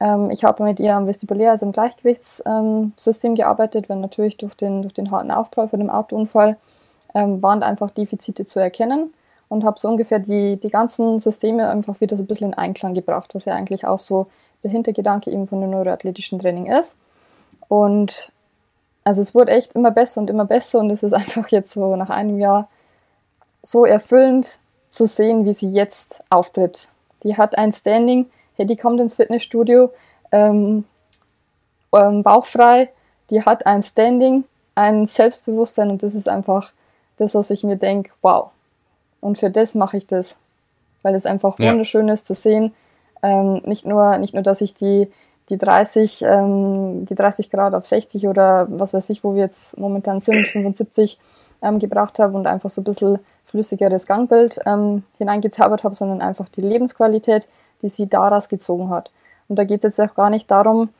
Ähm, 0.00 0.30
ich 0.30 0.44
habe 0.44 0.64
mit 0.64 0.80
ihr 0.80 0.96
am 0.96 1.06
Vestibulär, 1.06 1.50
also 1.50 1.66
im 1.66 1.72
Gleichgewichtssystem 1.72 3.34
gearbeitet, 3.34 3.88
weil 3.88 3.98
natürlich 3.98 4.38
durch 4.38 4.56
den, 4.56 4.82
durch 4.82 4.94
den 4.94 5.10
harten 5.10 5.30
Aufprall 5.30 5.68
von 5.68 5.78
dem 5.78 5.90
Autounfall 5.90 6.56
ähm, 7.14 7.42
waren 7.42 7.62
einfach 7.62 7.90
Defizite 7.90 8.46
zu 8.46 8.60
erkennen 8.60 9.12
und 9.50 9.64
habe 9.64 9.78
so 9.78 9.88
ungefähr 9.88 10.20
die, 10.20 10.56
die 10.58 10.70
ganzen 10.70 11.18
Systeme 11.18 11.68
einfach 11.68 12.00
wieder 12.00 12.16
so 12.16 12.22
ein 12.22 12.28
bisschen 12.28 12.52
in 12.52 12.54
Einklang 12.54 12.94
gebracht, 12.94 13.34
was 13.34 13.46
ja 13.46 13.54
eigentlich 13.54 13.84
auch 13.84 13.98
so 13.98 14.28
der 14.62 14.70
Hintergedanke 14.70 15.30
eben 15.30 15.48
von 15.48 15.60
dem 15.60 15.70
neuroathletischen 15.70 16.38
Training 16.38 16.66
ist. 16.66 16.98
Und 17.68 18.32
also 19.02 19.20
es 19.20 19.34
wurde 19.34 19.50
echt 19.50 19.74
immer 19.74 19.90
besser 19.90 20.20
und 20.20 20.30
immer 20.30 20.44
besser 20.44 20.78
und 20.78 20.90
es 20.90 21.02
ist 21.02 21.12
einfach 21.14 21.48
jetzt 21.48 21.72
so 21.72 21.96
nach 21.96 22.10
einem 22.10 22.38
Jahr 22.38 22.68
so 23.60 23.84
erfüllend 23.84 24.60
zu 24.88 25.04
sehen, 25.06 25.44
wie 25.44 25.52
sie 25.52 25.68
jetzt 25.68 26.22
auftritt. 26.30 26.90
Die 27.24 27.36
hat 27.36 27.58
ein 27.58 27.72
Standing, 27.72 28.30
hey, 28.54 28.66
die 28.66 28.76
kommt 28.76 29.00
ins 29.00 29.14
Fitnessstudio, 29.14 29.90
ähm, 30.30 30.84
ähm, 31.92 32.22
bauchfrei, 32.22 32.88
die 33.30 33.42
hat 33.42 33.66
ein 33.66 33.82
Standing, 33.82 34.44
ein 34.76 35.06
Selbstbewusstsein 35.06 35.90
und 35.90 36.04
das 36.04 36.14
ist 36.14 36.28
einfach 36.28 36.72
das, 37.16 37.34
was 37.34 37.50
ich 37.50 37.64
mir 37.64 37.76
denke, 37.76 38.12
wow. 38.22 38.52
Und 39.20 39.38
für 39.38 39.50
das 39.50 39.74
mache 39.74 39.96
ich 39.96 40.06
das, 40.06 40.38
weil 41.02 41.14
es 41.14 41.26
einfach 41.26 41.58
ja. 41.58 41.70
wunderschön 41.70 42.08
ist 42.08 42.26
zu 42.26 42.34
sehen. 42.34 42.74
Ähm, 43.22 43.62
nicht, 43.64 43.86
nur, 43.86 44.16
nicht 44.18 44.34
nur, 44.34 44.42
dass 44.42 44.60
ich 44.60 44.74
die, 44.74 45.10
die, 45.48 45.58
30, 45.58 46.22
ähm, 46.22 47.04
die 47.06 47.14
30 47.14 47.50
Grad 47.50 47.74
auf 47.74 47.84
60 47.86 48.26
oder 48.28 48.66
was 48.70 48.94
weiß 48.94 49.10
ich, 49.10 49.22
wo 49.24 49.34
wir 49.34 49.42
jetzt 49.42 49.78
momentan 49.78 50.20
sind, 50.20 50.48
75 50.48 51.18
ähm, 51.62 51.78
gebracht 51.78 52.18
habe 52.18 52.36
und 52.36 52.46
einfach 52.46 52.70
so 52.70 52.80
ein 52.80 52.84
bisschen 52.84 53.18
flüssigeres 53.46 54.06
Gangbild 54.06 54.60
ähm, 54.64 55.02
hineingezaubert 55.18 55.84
habe, 55.84 55.94
sondern 55.94 56.22
einfach 56.22 56.48
die 56.48 56.60
Lebensqualität, 56.60 57.46
die 57.82 57.88
sie 57.88 58.08
daraus 58.08 58.48
gezogen 58.48 58.90
hat. 58.90 59.10
Und 59.48 59.56
da 59.56 59.64
geht 59.64 59.84
es 59.84 59.96
jetzt 59.96 60.10
auch 60.10 60.14
gar 60.14 60.30
nicht 60.30 60.50
darum, 60.50 60.90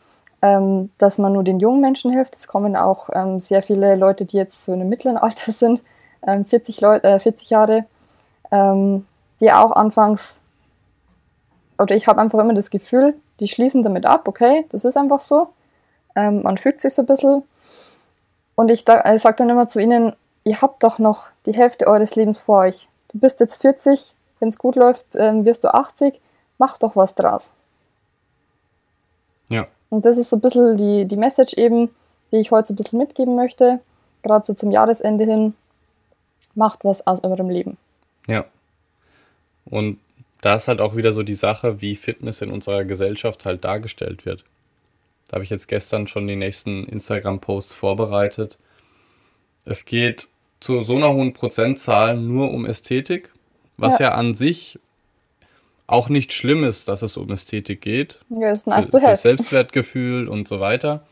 ähm, 0.42 0.90
dass 0.98 1.18
man 1.18 1.32
nur 1.32 1.44
den 1.44 1.60
jungen 1.60 1.80
Menschen 1.80 2.12
hilft. 2.12 2.34
Es 2.34 2.48
kommen 2.48 2.76
auch 2.76 3.08
ähm, 3.12 3.40
sehr 3.40 3.62
viele 3.62 3.94
Leute, 3.94 4.24
die 4.24 4.36
jetzt 4.36 4.64
so 4.64 4.72
in 4.72 4.80
einem 4.80 4.90
mittleren 4.90 5.16
Alter 5.18 5.52
sind, 5.52 5.84
40, 6.22 6.82
Leute, 6.82 7.08
äh, 7.08 7.18
40 7.18 7.48
Jahre, 7.48 7.86
ähm, 8.50 9.06
die 9.40 9.52
auch 9.52 9.72
anfangs, 9.72 10.42
oder 11.78 11.94
ich 11.94 12.06
habe 12.06 12.20
einfach 12.20 12.38
immer 12.38 12.54
das 12.54 12.70
Gefühl, 12.70 13.14
die 13.40 13.48
schließen 13.48 13.82
damit 13.82 14.04
ab, 14.04 14.28
okay, 14.28 14.66
das 14.68 14.84
ist 14.84 14.96
einfach 14.96 15.20
so. 15.20 15.48
Ähm, 16.14 16.42
man 16.42 16.58
fügt 16.58 16.82
sich 16.82 16.94
so 16.94 17.02
ein 17.02 17.06
bisschen. 17.06 17.42
Und 18.54 18.70
ich, 18.70 18.84
da, 18.84 19.12
ich 19.12 19.22
sage 19.22 19.36
dann 19.36 19.50
immer 19.50 19.68
zu 19.68 19.80
ihnen, 19.80 20.14
ihr 20.44 20.60
habt 20.60 20.82
doch 20.82 20.98
noch 20.98 21.26
die 21.46 21.54
Hälfte 21.54 21.86
eures 21.86 22.16
Lebens 22.16 22.38
vor 22.38 22.60
euch. 22.60 22.88
Du 23.12 23.18
bist 23.18 23.40
jetzt 23.40 23.60
40, 23.62 24.14
wenn 24.38 24.48
es 24.48 24.58
gut 24.58 24.76
läuft, 24.76 25.04
ähm, 25.14 25.44
wirst 25.44 25.64
du 25.64 25.72
80, 25.72 26.20
mach 26.58 26.76
doch 26.78 26.96
was 26.96 27.14
draus. 27.14 27.54
Ja. 29.48 29.66
Und 29.88 30.04
das 30.04 30.18
ist 30.18 30.30
so 30.30 30.36
ein 30.36 30.40
bisschen 30.40 30.76
die, 30.76 31.06
die 31.06 31.16
Message 31.16 31.54
eben, 31.54 31.90
die 32.32 32.36
ich 32.36 32.50
heute 32.50 32.68
so 32.68 32.74
ein 32.74 32.76
bisschen 32.76 32.98
mitgeben 32.98 33.34
möchte, 33.34 33.80
gerade 34.22 34.44
so 34.44 34.54
zum 34.54 34.70
Jahresende 34.70 35.24
hin. 35.24 35.54
Macht 36.54 36.84
was 36.84 37.06
aus 37.06 37.24
eurem 37.24 37.48
Leben. 37.48 37.76
Ja. 38.30 38.44
Und 39.64 39.98
da 40.40 40.54
ist 40.54 40.68
halt 40.68 40.80
auch 40.80 40.96
wieder 40.96 41.12
so 41.12 41.22
die 41.22 41.34
Sache, 41.34 41.80
wie 41.80 41.96
Fitness 41.96 42.40
in 42.40 42.50
unserer 42.50 42.84
Gesellschaft 42.84 43.44
halt 43.44 43.64
dargestellt 43.64 44.24
wird. 44.24 44.44
Da 45.28 45.34
habe 45.34 45.44
ich 45.44 45.50
jetzt 45.50 45.68
gestern 45.68 46.06
schon 46.06 46.26
die 46.26 46.36
nächsten 46.36 46.84
Instagram-Posts 46.86 47.74
vorbereitet. 47.74 48.58
Es 49.64 49.84
geht 49.84 50.28
zu 50.60 50.80
so 50.80 50.96
einer 50.96 51.12
hohen 51.12 51.34
Prozentzahl 51.34 52.16
nur 52.16 52.50
um 52.50 52.66
Ästhetik, 52.66 53.32
was 53.76 53.98
ja, 53.98 54.08
ja 54.08 54.14
an 54.14 54.34
sich 54.34 54.78
auch 55.86 56.08
nicht 56.08 56.32
schlimm 56.32 56.64
ist, 56.64 56.88
dass 56.88 57.02
es 57.02 57.16
um 57.16 57.30
Ästhetik 57.30 57.80
geht. 57.80 58.20
Ja, 58.28 58.52
ist 58.52 58.66
nice 58.66 58.88
für. 58.88 59.00
Für 59.00 59.16
Selbstwertgefühl 59.16 60.28
und 60.28 60.46
so 60.46 60.60
weiter. 60.60 61.06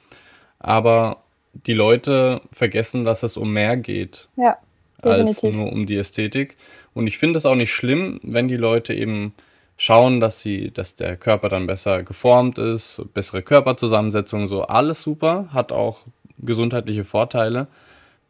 Aber 0.59 1.23
die 1.53 1.75
Leute 1.75 2.43
vergessen, 2.53 3.05
dass 3.05 3.23
es 3.23 3.37
um 3.37 3.53
mehr 3.53 3.77
geht. 3.77 4.29
Ja, 4.37 4.59
als 5.03 5.43
nur 5.43 5.73
um 5.73 5.87
die 5.87 5.97
Ästhetik. 5.97 6.57
Und 6.95 7.07
ich 7.07 7.19
finde 7.19 7.39
es 7.39 7.47
auch 7.47 7.55
nicht 7.55 7.73
schlimm, 7.73 8.21
wenn 8.23 8.49
die 8.49 8.57
Leute 8.57 8.95
eben 8.95 9.35
schauen, 9.77 10.21
dass 10.21 10.41
sie, 10.41 10.71
dass 10.73 10.97
der 10.97 11.17
Körper 11.17 11.49
dann 11.49 11.67
besser 11.67 12.03
geformt 12.03 12.59
ist, 12.59 13.03
bessere 13.15 13.43
Körperzusammensetzung, 13.43 14.49
so 14.49 14.63
alles 14.63 15.03
super, 15.03 15.49
hat 15.53 15.73
auch 15.73 16.01
gesundheitliche 16.41 17.05
Vorteile. 17.05 17.69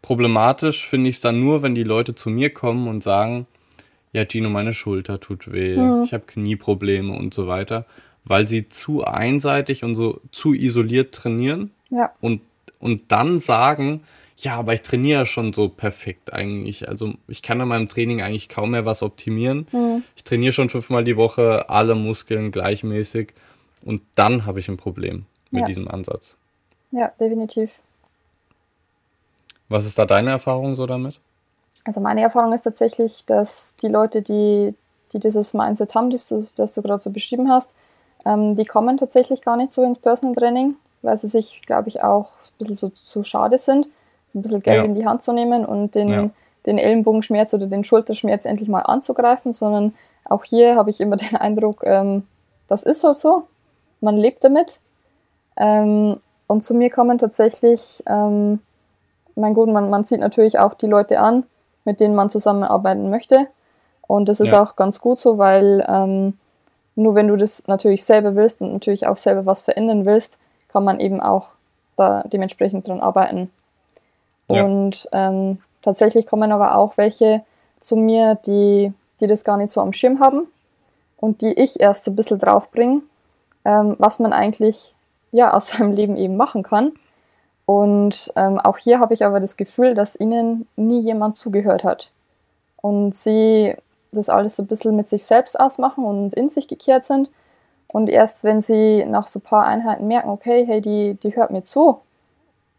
Problematisch 0.02 0.86
finde 0.86 1.10
ich 1.10 1.16
es 1.16 1.20
dann 1.20 1.40
nur, 1.40 1.62
wenn 1.62 1.74
die 1.74 1.82
Leute 1.82 2.14
zu 2.14 2.30
mir 2.30 2.50
kommen 2.50 2.86
und 2.86 3.02
sagen, 3.02 3.46
ja, 4.12 4.24
Gino, 4.24 4.48
meine 4.48 4.72
Schulter 4.72 5.20
tut 5.20 5.52
weh, 5.52 5.76
mhm. 5.76 6.02
ich 6.04 6.12
habe 6.12 6.24
Knieprobleme 6.26 7.12
und 7.12 7.34
so 7.34 7.46
weiter, 7.46 7.84
weil 8.24 8.46
sie 8.46 8.68
zu 8.68 9.04
einseitig 9.04 9.84
und 9.84 9.94
so 9.94 10.20
zu 10.30 10.54
isoliert 10.54 11.14
trainieren 11.14 11.72
ja. 11.90 12.12
und, 12.20 12.40
und 12.78 13.10
dann 13.10 13.40
sagen, 13.40 14.02
ja, 14.40 14.56
aber 14.56 14.72
ich 14.72 14.82
trainiere 14.82 15.26
schon 15.26 15.52
so 15.52 15.68
perfekt 15.68 16.32
eigentlich. 16.32 16.88
Also 16.88 17.14
ich 17.26 17.42
kann 17.42 17.60
in 17.60 17.66
meinem 17.66 17.88
Training 17.88 18.22
eigentlich 18.22 18.48
kaum 18.48 18.70
mehr 18.70 18.84
was 18.84 19.02
optimieren. 19.02 19.66
Mhm. 19.72 20.04
Ich 20.14 20.22
trainiere 20.22 20.52
schon 20.52 20.68
fünfmal 20.68 21.02
die 21.02 21.16
Woche 21.16 21.68
alle 21.68 21.96
Muskeln 21.96 22.52
gleichmäßig 22.52 23.34
und 23.84 24.00
dann 24.14 24.46
habe 24.46 24.60
ich 24.60 24.68
ein 24.68 24.76
Problem 24.76 25.26
mit 25.50 25.62
ja. 25.62 25.66
diesem 25.66 25.88
Ansatz. 25.88 26.36
Ja, 26.92 27.10
definitiv. 27.18 27.80
Was 29.68 29.84
ist 29.84 29.98
da 29.98 30.06
deine 30.06 30.30
Erfahrung 30.30 30.76
so 30.76 30.86
damit? 30.86 31.18
Also 31.84 32.00
meine 32.00 32.20
Erfahrung 32.20 32.52
ist 32.52 32.62
tatsächlich, 32.62 33.24
dass 33.26 33.74
die 33.82 33.88
Leute, 33.88 34.22
die, 34.22 34.72
die 35.12 35.18
dieses 35.18 35.52
Mindset 35.52 35.96
haben, 35.96 36.10
das 36.10 36.28
du, 36.28 36.46
das 36.54 36.74
du 36.74 36.82
gerade 36.82 36.98
so 37.00 37.10
beschrieben 37.10 37.50
hast, 37.50 37.74
ähm, 38.24 38.54
die 38.54 38.64
kommen 38.64 38.98
tatsächlich 38.98 39.42
gar 39.42 39.56
nicht 39.56 39.72
so 39.72 39.82
ins 39.82 39.98
Personal 39.98 40.36
Training, 40.36 40.76
weil 41.02 41.16
sie 41.16 41.28
sich, 41.28 41.62
glaube 41.66 41.88
ich, 41.88 42.04
auch 42.04 42.30
ein 42.40 42.58
bisschen 42.58 42.76
so 42.76 42.88
zu 42.88 43.24
schade 43.24 43.58
sind, 43.58 43.88
so 44.28 44.38
ein 44.38 44.42
bisschen 44.42 44.60
Geld 44.60 44.78
ja. 44.78 44.84
in 44.84 44.94
die 44.94 45.06
Hand 45.06 45.22
zu 45.22 45.32
nehmen 45.32 45.64
und 45.64 45.94
den, 45.94 46.08
ja. 46.08 46.30
den 46.66 46.78
Ellenbogenschmerz 46.78 47.54
oder 47.54 47.66
den 47.66 47.84
Schulterschmerz 47.84 48.44
endlich 48.46 48.68
mal 48.68 48.82
anzugreifen, 48.82 49.54
sondern 49.54 49.94
auch 50.24 50.44
hier 50.44 50.76
habe 50.76 50.90
ich 50.90 51.00
immer 51.00 51.16
den 51.16 51.36
Eindruck, 51.36 51.82
ähm, 51.84 52.26
das 52.68 52.82
ist 52.82 53.04
halt 53.04 53.16
so, 53.16 53.44
man 54.00 54.16
lebt 54.16 54.44
damit. 54.44 54.80
Ähm, 55.56 56.18
und 56.46 56.64
zu 56.64 56.74
mir 56.74 56.90
kommen 56.90 57.18
tatsächlich 57.18 58.02
ähm, 58.06 58.60
mein 59.38 59.54
gut, 59.54 59.68
man, 59.68 59.88
man 59.88 60.04
sieht 60.04 60.20
natürlich 60.20 60.58
auch 60.58 60.74
die 60.74 60.86
Leute 60.86 61.20
an, 61.20 61.44
mit 61.84 62.00
denen 62.00 62.14
man 62.14 62.28
zusammenarbeiten 62.28 63.08
möchte. 63.08 63.46
Und 64.06 64.28
das 64.28 64.40
ist 64.40 64.50
ja. 64.50 64.62
auch 64.62 64.76
ganz 64.76 65.00
gut 65.00 65.18
so, 65.18 65.38
weil 65.38 65.84
ähm, 65.88 66.38
nur 66.96 67.14
wenn 67.14 67.28
du 67.28 67.36
das 67.36 67.66
natürlich 67.68 68.04
selber 68.04 68.34
willst 68.34 68.60
und 68.60 68.72
natürlich 68.72 69.06
auch 69.06 69.16
selber 69.16 69.46
was 69.46 69.62
verändern 69.62 70.04
willst, 70.04 70.38
kann 70.68 70.84
man 70.84 70.98
eben 70.98 71.20
auch 71.20 71.52
da 71.96 72.24
dementsprechend 72.26 72.88
dran 72.88 73.00
arbeiten. 73.00 73.50
Und 74.48 75.08
ähm, 75.12 75.58
tatsächlich 75.82 76.26
kommen 76.26 76.52
aber 76.52 76.76
auch 76.76 76.96
welche 76.96 77.42
zu 77.80 77.96
mir, 77.96 78.36
die, 78.46 78.92
die 79.20 79.26
das 79.26 79.44
gar 79.44 79.56
nicht 79.56 79.70
so 79.70 79.80
am 79.80 79.92
Schirm 79.92 80.20
haben 80.20 80.48
und 81.18 81.42
die 81.42 81.52
ich 81.52 81.80
erst 81.80 82.04
so 82.04 82.10
ein 82.10 82.16
bisschen 82.16 82.38
draufbringe, 82.38 83.02
ähm, 83.64 83.96
was 83.98 84.18
man 84.18 84.32
eigentlich 84.32 84.94
ja 85.32 85.52
aus 85.52 85.68
seinem 85.72 85.92
Leben 85.92 86.16
eben 86.16 86.36
machen 86.36 86.62
kann. 86.62 86.92
Und 87.66 88.32
ähm, 88.36 88.58
auch 88.58 88.78
hier 88.78 88.98
habe 88.98 89.12
ich 89.12 89.24
aber 89.26 89.40
das 89.40 89.58
Gefühl, 89.58 89.94
dass 89.94 90.18
ihnen 90.18 90.66
nie 90.76 91.00
jemand 91.00 91.36
zugehört 91.36 91.84
hat. 91.84 92.10
Und 92.80 93.14
sie 93.14 93.74
das 94.10 94.30
alles 94.30 94.56
so 94.56 94.62
ein 94.62 94.66
bisschen 94.66 94.96
mit 94.96 95.10
sich 95.10 95.24
selbst 95.24 95.58
ausmachen 95.60 96.04
und 96.04 96.32
in 96.32 96.48
sich 96.48 96.66
gekehrt 96.66 97.04
sind. 97.04 97.30
Und 97.88 98.08
erst 98.08 98.44
wenn 98.44 98.62
sie 98.62 99.04
nach 99.04 99.26
so 99.26 99.38
ein 99.38 99.42
paar 99.42 99.66
Einheiten 99.66 100.06
merken, 100.06 100.30
okay, 100.30 100.64
hey, 100.66 100.80
die, 100.80 101.14
die 101.14 101.36
hört 101.36 101.50
mir 101.50 101.62
zu, 101.62 102.00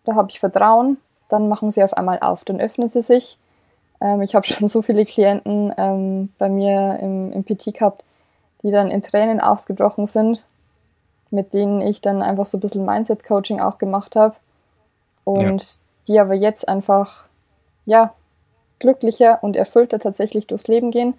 da 0.05 0.15
habe 0.15 0.29
ich 0.31 0.39
Vertrauen, 0.39 0.97
dann 1.29 1.47
machen 1.47 1.71
sie 1.71 1.83
auf 1.83 1.93
einmal 1.93 2.19
auf, 2.19 2.43
dann 2.43 2.59
öffnen 2.59 2.87
sie 2.87 3.01
sich. 3.01 3.37
Ähm, 4.01 4.21
ich 4.21 4.35
habe 4.35 4.45
schon 4.47 4.67
so 4.67 4.81
viele 4.81 5.05
Klienten 5.05 5.73
ähm, 5.77 6.29
bei 6.37 6.49
mir 6.49 6.99
im, 7.01 7.31
im 7.31 7.43
PT 7.43 7.73
gehabt, 7.73 8.03
die 8.63 8.71
dann 8.71 8.91
in 8.91 9.01
Tränen 9.01 9.39
ausgebrochen 9.39 10.05
sind, 10.05 10.45
mit 11.31 11.53
denen 11.53 11.81
ich 11.81 12.01
dann 12.01 12.21
einfach 12.21 12.45
so 12.45 12.57
ein 12.57 12.61
bisschen 12.61 12.85
Mindset-Coaching 12.85 13.61
auch 13.61 13.77
gemacht 13.77 14.15
habe 14.15 14.35
und 15.23 15.63
ja. 15.63 15.79
die 16.07 16.19
aber 16.19 16.33
jetzt 16.33 16.67
einfach, 16.67 17.25
ja, 17.85 18.13
glücklicher 18.79 19.43
und 19.43 19.55
erfüllter 19.55 19.99
tatsächlich 19.99 20.47
durchs 20.47 20.67
Leben 20.67 20.91
gehen. 20.91 21.13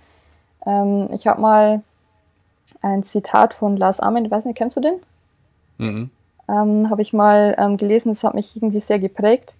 Ähm, 0.66 1.08
ich 1.12 1.26
habe 1.26 1.40
mal 1.40 1.82
ein 2.82 3.02
Zitat 3.02 3.54
von 3.54 3.76
Lars 3.76 4.00
Armin, 4.00 4.24
ich 4.24 4.30
weiß 4.30 4.44
nicht, 4.44 4.56
kennst 4.56 4.76
du 4.76 4.80
den? 4.80 4.94
Mhm. 5.78 6.10
Ähm, 6.48 6.90
habe 6.90 7.02
ich 7.02 7.12
mal 7.12 7.54
ähm, 7.58 7.76
gelesen, 7.76 8.10
das 8.10 8.24
hat 8.24 8.34
mich 8.34 8.56
irgendwie 8.56 8.80
sehr 8.80 8.98
geprägt. 8.98 9.54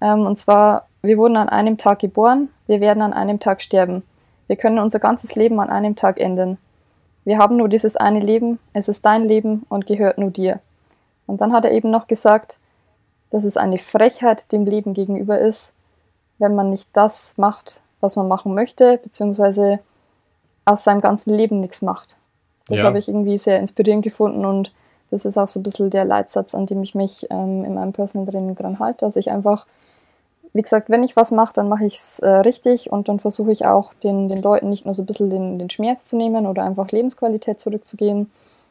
Ähm, 0.00 0.26
und 0.26 0.36
zwar, 0.36 0.88
wir 1.02 1.18
wurden 1.18 1.36
an 1.36 1.48
einem 1.48 1.78
Tag 1.78 2.00
geboren, 2.00 2.48
wir 2.66 2.80
werden 2.80 3.02
an 3.02 3.12
einem 3.12 3.40
Tag 3.40 3.62
sterben. 3.62 4.02
Wir 4.46 4.56
können 4.56 4.78
unser 4.78 4.98
ganzes 4.98 5.34
Leben 5.34 5.58
an 5.60 5.70
einem 5.70 5.96
Tag 5.96 6.18
enden. 6.18 6.58
Wir 7.24 7.38
haben 7.38 7.56
nur 7.56 7.68
dieses 7.68 7.96
eine 7.96 8.20
Leben, 8.20 8.58
es 8.72 8.88
ist 8.88 9.04
dein 9.04 9.24
Leben 9.24 9.66
und 9.68 9.86
gehört 9.86 10.18
nur 10.18 10.30
dir. 10.30 10.60
Und 11.26 11.40
dann 11.40 11.52
hat 11.52 11.64
er 11.64 11.72
eben 11.72 11.90
noch 11.90 12.06
gesagt, 12.06 12.58
dass 13.30 13.44
es 13.44 13.56
eine 13.56 13.78
Frechheit 13.78 14.52
dem 14.52 14.64
Leben 14.64 14.94
gegenüber 14.94 15.38
ist, 15.38 15.74
wenn 16.38 16.54
man 16.54 16.70
nicht 16.70 16.96
das 16.96 17.36
macht, 17.38 17.82
was 18.00 18.14
man 18.14 18.28
machen 18.28 18.54
möchte, 18.54 18.98
beziehungsweise 18.98 19.80
aus 20.64 20.84
seinem 20.84 21.00
ganzen 21.00 21.34
Leben 21.34 21.60
nichts 21.60 21.82
macht. 21.82 22.18
Das 22.68 22.78
ja. 22.80 22.84
habe 22.84 22.98
ich 22.98 23.08
irgendwie 23.08 23.38
sehr 23.38 23.58
inspirierend 23.58 24.04
gefunden 24.04 24.44
und 24.44 24.72
das 25.10 25.24
ist 25.24 25.38
auch 25.38 25.48
so 25.48 25.60
ein 25.60 25.62
bisschen 25.62 25.90
der 25.90 26.04
Leitsatz, 26.04 26.54
an 26.54 26.66
dem 26.66 26.82
ich 26.82 26.94
mich 26.94 27.26
ähm, 27.30 27.64
in 27.64 27.74
meinem 27.74 27.92
Personal 27.92 28.28
Training 28.28 28.56
dran 28.56 28.78
halte, 28.78 29.04
dass 29.04 29.16
ich 29.16 29.30
einfach, 29.30 29.66
wie 30.56 30.62
gesagt, 30.62 30.88
wenn 30.88 31.02
ich 31.02 31.16
was 31.16 31.32
mache, 31.32 31.52
dann 31.52 31.68
mache 31.68 31.84
ich 31.84 31.94
es 31.94 32.18
äh, 32.20 32.28
richtig 32.28 32.90
und 32.90 33.08
dann 33.08 33.18
versuche 33.18 33.52
ich 33.52 33.66
auch 33.66 33.92
den, 33.94 34.28
den 34.28 34.40
Leuten 34.40 34.70
nicht 34.70 34.86
nur 34.86 34.94
so 34.94 35.02
ein 35.02 35.06
bisschen 35.06 35.28
den, 35.28 35.58
den 35.58 35.68
Schmerz 35.68 36.06
zu 36.06 36.16
nehmen 36.16 36.46
oder 36.46 36.64
einfach 36.64 36.90
Lebensqualität 36.90 37.60
zurückzugeben, 37.60 38.30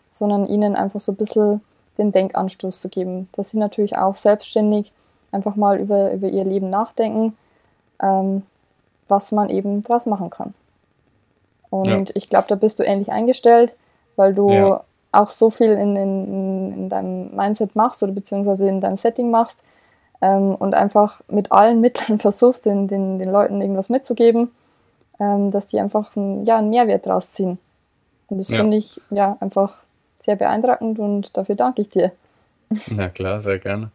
sondern 0.09 0.47
ihnen 0.47 0.75
einfach 0.75 0.99
so 0.99 1.11
ein 1.11 1.15
bisschen 1.15 1.61
den 1.99 2.11
Denkanstoß 2.11 2.79
zu 2.79 2.89
geben, 2.89 3.29
dass 3.33 3.51
sie 3.51 3.59
natürlich 3.59 3.97
auch 3.97 4.15
selbstständig 4.15 4.91
einfach 5.31 5.55
mal 5.55 5.79
über, 5.79 6.11
über 6.11 6.27
ihr 6.27 6.43
Leben 6.43 6.69
nachdenken, 6.69 7.37
ähm, 8.01 8.41
was 9.07 9.31
man 9.31 9.49
eben 9.49 9.83
daraus 9.83 10.07
machen 10.07 10.31
kann. 10.31 10.55
Und 11.69 12.09
ja. 12.09 12.15
ich 12.15 12.29
glaube, 12.29 12.47
da 12.47 12.55
bist 12.55 12.79
du 12.79 12.83
ähnlich 12.83 13.11
eingestellt, 13.11 13.75
weil 14.15 14.33
du 14.33 14.49
ja. 14.49 14.83
auch 15.11 15.29
so 15.29 15.51
viel 15.51 15.71
in, 15.71 15.95
in, 15.95 16.73
in 16.73 16.89
deinem 16.89 17.35
Mindset 17.35 17.75
machst 17.75 18.01
oder 18.01 18.11
beziehungsweise 18.11 18.67
in 18.67 18.81
deinem 18.81 18.97
Setting 18.97 19.29
machst 19.29 19.63
ähm, 20.25 20.55
und 20.55 20.73
einfach 20.73 21.21
mit 21.27 21.51
allen 21.51 21.81
Mitteln 21.85 22.19
versuchst, 22.19 22.65
den, 22.65 22.87
den, 22.87 23.19
den 23.19 23.31
Leuten 23.31 23.61
irgendwas 23.61 23.89
mitzugeben, 23.89 24.51
ähm, 25.19 25.51
dass 25.51 25.67
die 25.67 25.79
einfach 25.79 26.15
ein, 26.15 26.45
ja, 26.45 26.57
einen 26.57 26.69
Mehrwert 26.69 27.05
draus 27.05 27.31
ziehen. 27.31 27.59
Und 28.27 28.39
das 28.39 28.49
ja. 28.49 28.57
finde 28.57 28.77
ich 28.77 28.99
ja 29.11 29.37
einfach 29.39 29.83
sehr 30.19 30.35
beeindruckend 30.35 30.97
und 30.97 31.37
dafür 31.37 31.55
danke 31.55 31.83
ich 31.83 31.89
dir. 31.89 32.11
Na 32.87 33.09
klar, 33.09 33.41
sehr 33.41 33.59
gerne. 33.59 33.91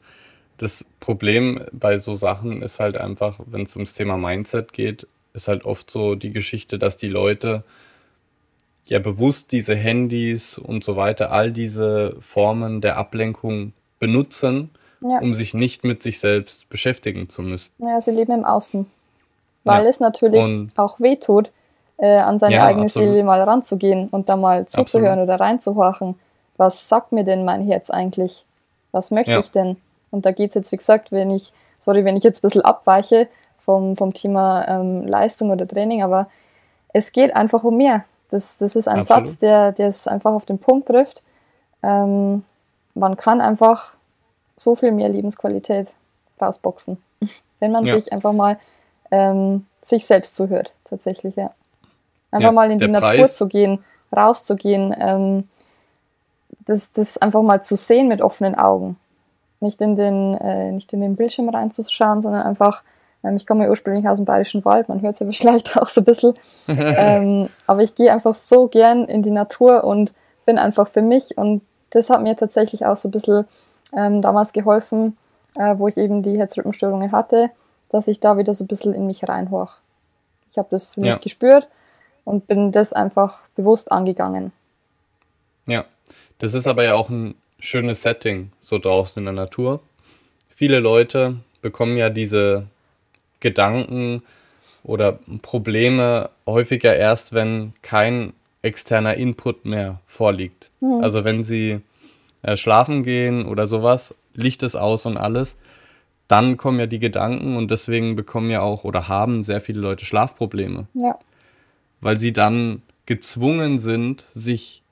Das 0.58 0.84
Problem 1.00 1.64
bei 1.72 1.98
so 1.98 2.14
Sachen 2.14 2.62
ist 2.62 2.78
halt 2.78 2.96
einfach, 2.96 3.40
wenn 3.46 3.62
es 3.62 3.74
ums 3.74 3.94
Thema 3.94 4.16
Mindset 4.16 4.72
geht, 4.72 5.08
ist 5.32 5.48
halt 5.48 5.64
oft 5.64 5.90
so 5.90 6.14
die 6.14 6.30
Geschichte, 6.30 6.78
dass 6.78 6.96
die 6.96 7.08
Leute 7.08 7.64
ja 8.84 8.98
bewusst 8.98 9.52
diese 9.52 9.74
Handys 9.74 10.58
und 10.58 10.84
so 10.84 10.96
weiter, 10.96 11.32
all 11.32 11.50
diese 11.50 12.16
Formen 12.20 12.80
der 12.80 12.96
Ablenkung 12.96 13.72
benutzen, 13.98 14.70
ja. 15.00 15.18
um 15.18 15.34
sich 15.34 15.54
nicht 15.54 15.84
mit 15.84 16.02
sich 16.02 16.20
selbst 16.20 16.68
beschäftigen 16.68 17.28
zu 17.28 17.42
müssen. 17.42 17.72
Ja, 17.78 18.00
sie 18.00 18.12
leben 18.12 18.32
im 18.32 18.44
Außen. 18.44 18.86
Weil 19.64 19.84
ja. 19.84 19.88
es 19.88 20.00
natürlich 20.00 20.42
und 20.42 20.72
auch 20.76 21.00
wehtut, 21.00 21.50
äh, 21.98 22.16
an 22.16 22.38
seine 22.38 22.54
ja, 22.54 22.64
eigene 22.64 22.84
absolut. 22.84 23.10
Seele 23.10 23.24
mal 23.24 23.42
ranzugehen 23.42 24.08
und 24.08 24.28
da 24.28 24.36
mal 24.36 24.66
zuzuhören 24.66 25.20
absolut. 25.20 25.28
oder 25.28 25.40
reinzuhorchen. 25.40 26.14
Was 26.56 26.88
sagt 26.88 27.12
mir 27.12 27.24
denn 27.24 27.44
mein 27.44 27.66
Herz 27.66 27.90
eigentlich? 27.90 28.44
Was 28.92 29.10
möchte 29.10 29.38
ich 29.38 29.50
denn? 29.50 29.76
Und 30.10 30.26
da 30.26 30.32
geht 30.32 30.50
es 30.50 30.54
jetzt, 30.54 30.72
wie 30.72 30.76
gesagt, 30.76 31.12
wenn 31.12 31.30
ich, 31.30 31.52
sorry, 31.78 32.04
wenn 32.04 32.16
ich 32.16 32.24
jetzt 32.24 32.38
ein 32.38 32.48
bisschen 32.48 32.62
abweiche, 32.62 33.28
vom, 33.64 33.96
vom 33.96 34.12
Thema 34.14 34.66
ähm, 34.66 35.06
Leistung 35.06 35.50
oder 35.50 35.68
Training, 35.68 36.02
aber 36.02 36.28
es 36.92 37.12
geht 37.12 37.36
einfach 37.36 37.62
um 37.62 37.76
mehr. 37.76 38.04
Das, 38.30 38.58
das 38.58 38.74
ist 38.76 38.88
ein 38.88 39.00
Absolut. 39.00 39.28
Satz, 39.28 39.38
der, 39.38 39.72
der 39.72 39.88
es 39.88 40.08
einfach 40.08 40.32
auf 40.32 40.44
den 40.44 40.58
Punkt 40.58 40.88
trifft. 40.88 41.22
Ähm, 41.82 42.44
man 42.94 43.16
kann 43.16 43.40
einfach 43.40 43.96
so 44.60 44.74
viel 44.74 44.92
mehr 44.92 45.08
Lebensqualität 45.08 45.94
rausboxen, 46.40 46.98
wenn 47.60 47.72
man 47.72 47.84
ja. 47.84 47.94
sich 47.94 48.12
einfach 48.12 48.32
mal 48.32 48.58
ähm, 49.10 49.66
sich 49.82 50.06
selbst 50.06 50.36
zuhört, 50.36 50.74
tatsächlich, 50.84 51.36
ja. 51.36 51.52
Einfach 52.30 52.48
ja, 52.48 52.52
mal 52.52 52.70
in 52.70 52.78
die 52.78 52.86
Natur 52.86 53.24
Preis. 53.24 53.36
zu 53.36 53.48
gehen, 53.48 53.84
rauszugehen, 54.16 54.94
ähm, 54.96 55.48
das, 56.66 56.92
das 56.92 57.18
einfach 57.18 57.42
mal 57.42 57.60
zu 57.62 57.76
sehen 57.76 58.06
mit 58.06 58.22
offenen 58.22 58.54
Augen. 58.54 58.96
Nicht 59.58 59.82
in 59.82 59.96
den, 59.96 60.34
äh, 60.34 60.70
nicht 60.70 60.92
in 60.92 61.00
den 61.00 61.16
Bildschirm 61.16 61.48
reinzuschauen, 61.48 62.22
sondern 62.22 62.42
einfach 62.42 62.84
ähm, 63.22 63.36
ich 63.36 63.46
komme 63.46 63.64
ja 63.64 63.70
ursprünglich 63.70 64.06
aus 64.08 64.16
dem 64.16 64.24
Bayerischen 64.24 64.64
Wald, 64.64 64.88
man 64.88 65.02
hört 65.02 65.14
es 65.14 65.20
ja 65.20 65.26
vielleicht 65.32 65.76
auch 65.76 65.88
so 65.88 66.00
ein 66.00 66.04
bisschen. 66.04 66.34
ähm, 66.68 67.48
aber 67.66 67.82
ich 67.82 67.94
gehe 67.94 68.12
einfach 68.12 68.34
so 68.34 68.68
gern 68.68 69.04
in 69.04 69.22
die 69.22 69.30
Natur 69.30 69.84
und 69.84 70.12
bin 70.46 70.58
einfach 70.58 70.88
für 70.88 71.02
mich. 71.02 71.36
Und 71.36 71.62
das 71.90 72.10
hat 72.10 72.22
mir 72.22 72.36
tatsächlich 72.36 72.86
auch 72.86 72.96
so 72.96 73.08
ein 73.08 73.12
bisschen 73.12 73.46
ähm, 73.96 74.22
damals 74.22 74.52
geholfen, 74.52 75.16
äh, 75.56 75.76
wo 75.76 75.88
ich 75.88 75.96
eben 75.96 76.22
die 76.22 76.38
Herzrhythmusstörungen 76.38 77.12
hatte, 77.12 77.50
dass 77.88 78.08
ich 78.08 78.20
da 78.20 78.36
wieder 78.38 78.54
so 78.54 78.64
ein 78.64 78.68
bisschen 78.68 78.94
in 78.94 79.06
mich 79.06 79.28
reinhorch. 79.28 79.72
Ich 80.50 80.58
habe 80.58 80.68
das 80.70 80.90
für 80.90 81.00
ja. 81.00 81.12
mich 81.12 81.20
gespürt 81.20 81.68
und 82.24 82.46
bin 82.46 82.72
das 82.72 82.92
einfach 82.92 83.44
bewusst 83.56 83.92
angegangen. 83.92 84.52
Ja, 85.66 85.84
das 86.38 86.54
ist 86.54 86.66
aber 86.66 86.84
ja 86.84 86.94
auch 86.94 87.08
ein 87.08 87.34
schönes 87.58 88.02
Setting, 88.02 88.50
so 88.60 88.78
draußen 88.78 89.20
in 89.20 89.24
der 89.26 89.34
Natur. 89.34 89.80
Viele 90.48 90.80
Leute 90.80 91.36
bekommen 91.62 91.96
ja 91.96 92.10
diese 92.10 92.66
Gedanken 93.40 94.22
oder 94.82 95.18
Probleme 95.42 96.30
häufiger 96.46 96.96
erst, 96.96 97.32
wenn 97.32 97.74
kein 97.82 98.32
externer 98.62 99.14
Input 99.14 99.64
mehr 99.64 100.00
vorliegt. 100.06 100.70
Mhm. 100.80 101.02
Also 101.02 101.24
wenn 101.24 101.44
sie 101.44 101.80
äh, 102.42 102.56
schlafen 102.56 103.02
gehen 103.02 103.46
oder 103.46 103.66
sowas, 103.66 104.14
Licht 104.34 104.62
ist 104.62 104.76
aus 104.76 105.06
und 105.06 105.16
alles, 105.16 105.56
dann 106.28 106.56
kommen 106.56 106.78
ja 106.78 106.86
die 106.86 107.00
Gedanken 107.00 107.56
und 107.56 107.70
deswegen 107.70 108.14
bekommen 108.14 108.50
ja 108.50 108.60
auch 108.60 108.84
oder 108.84 109.08
haben 109.08 109.42
sehr 109.42 109.60
viele 109.60 109.80
Leute 109.80 110.04
Schlafprobleme. 110.04 110.86
Ja. 110.94 111.18
Weil 112.00 112.20
sie 112.20 112.32
dann 112.32 112.82
gezwungen 113.06 113.80
sind, 113.80 114.26
sich 114.34 114.82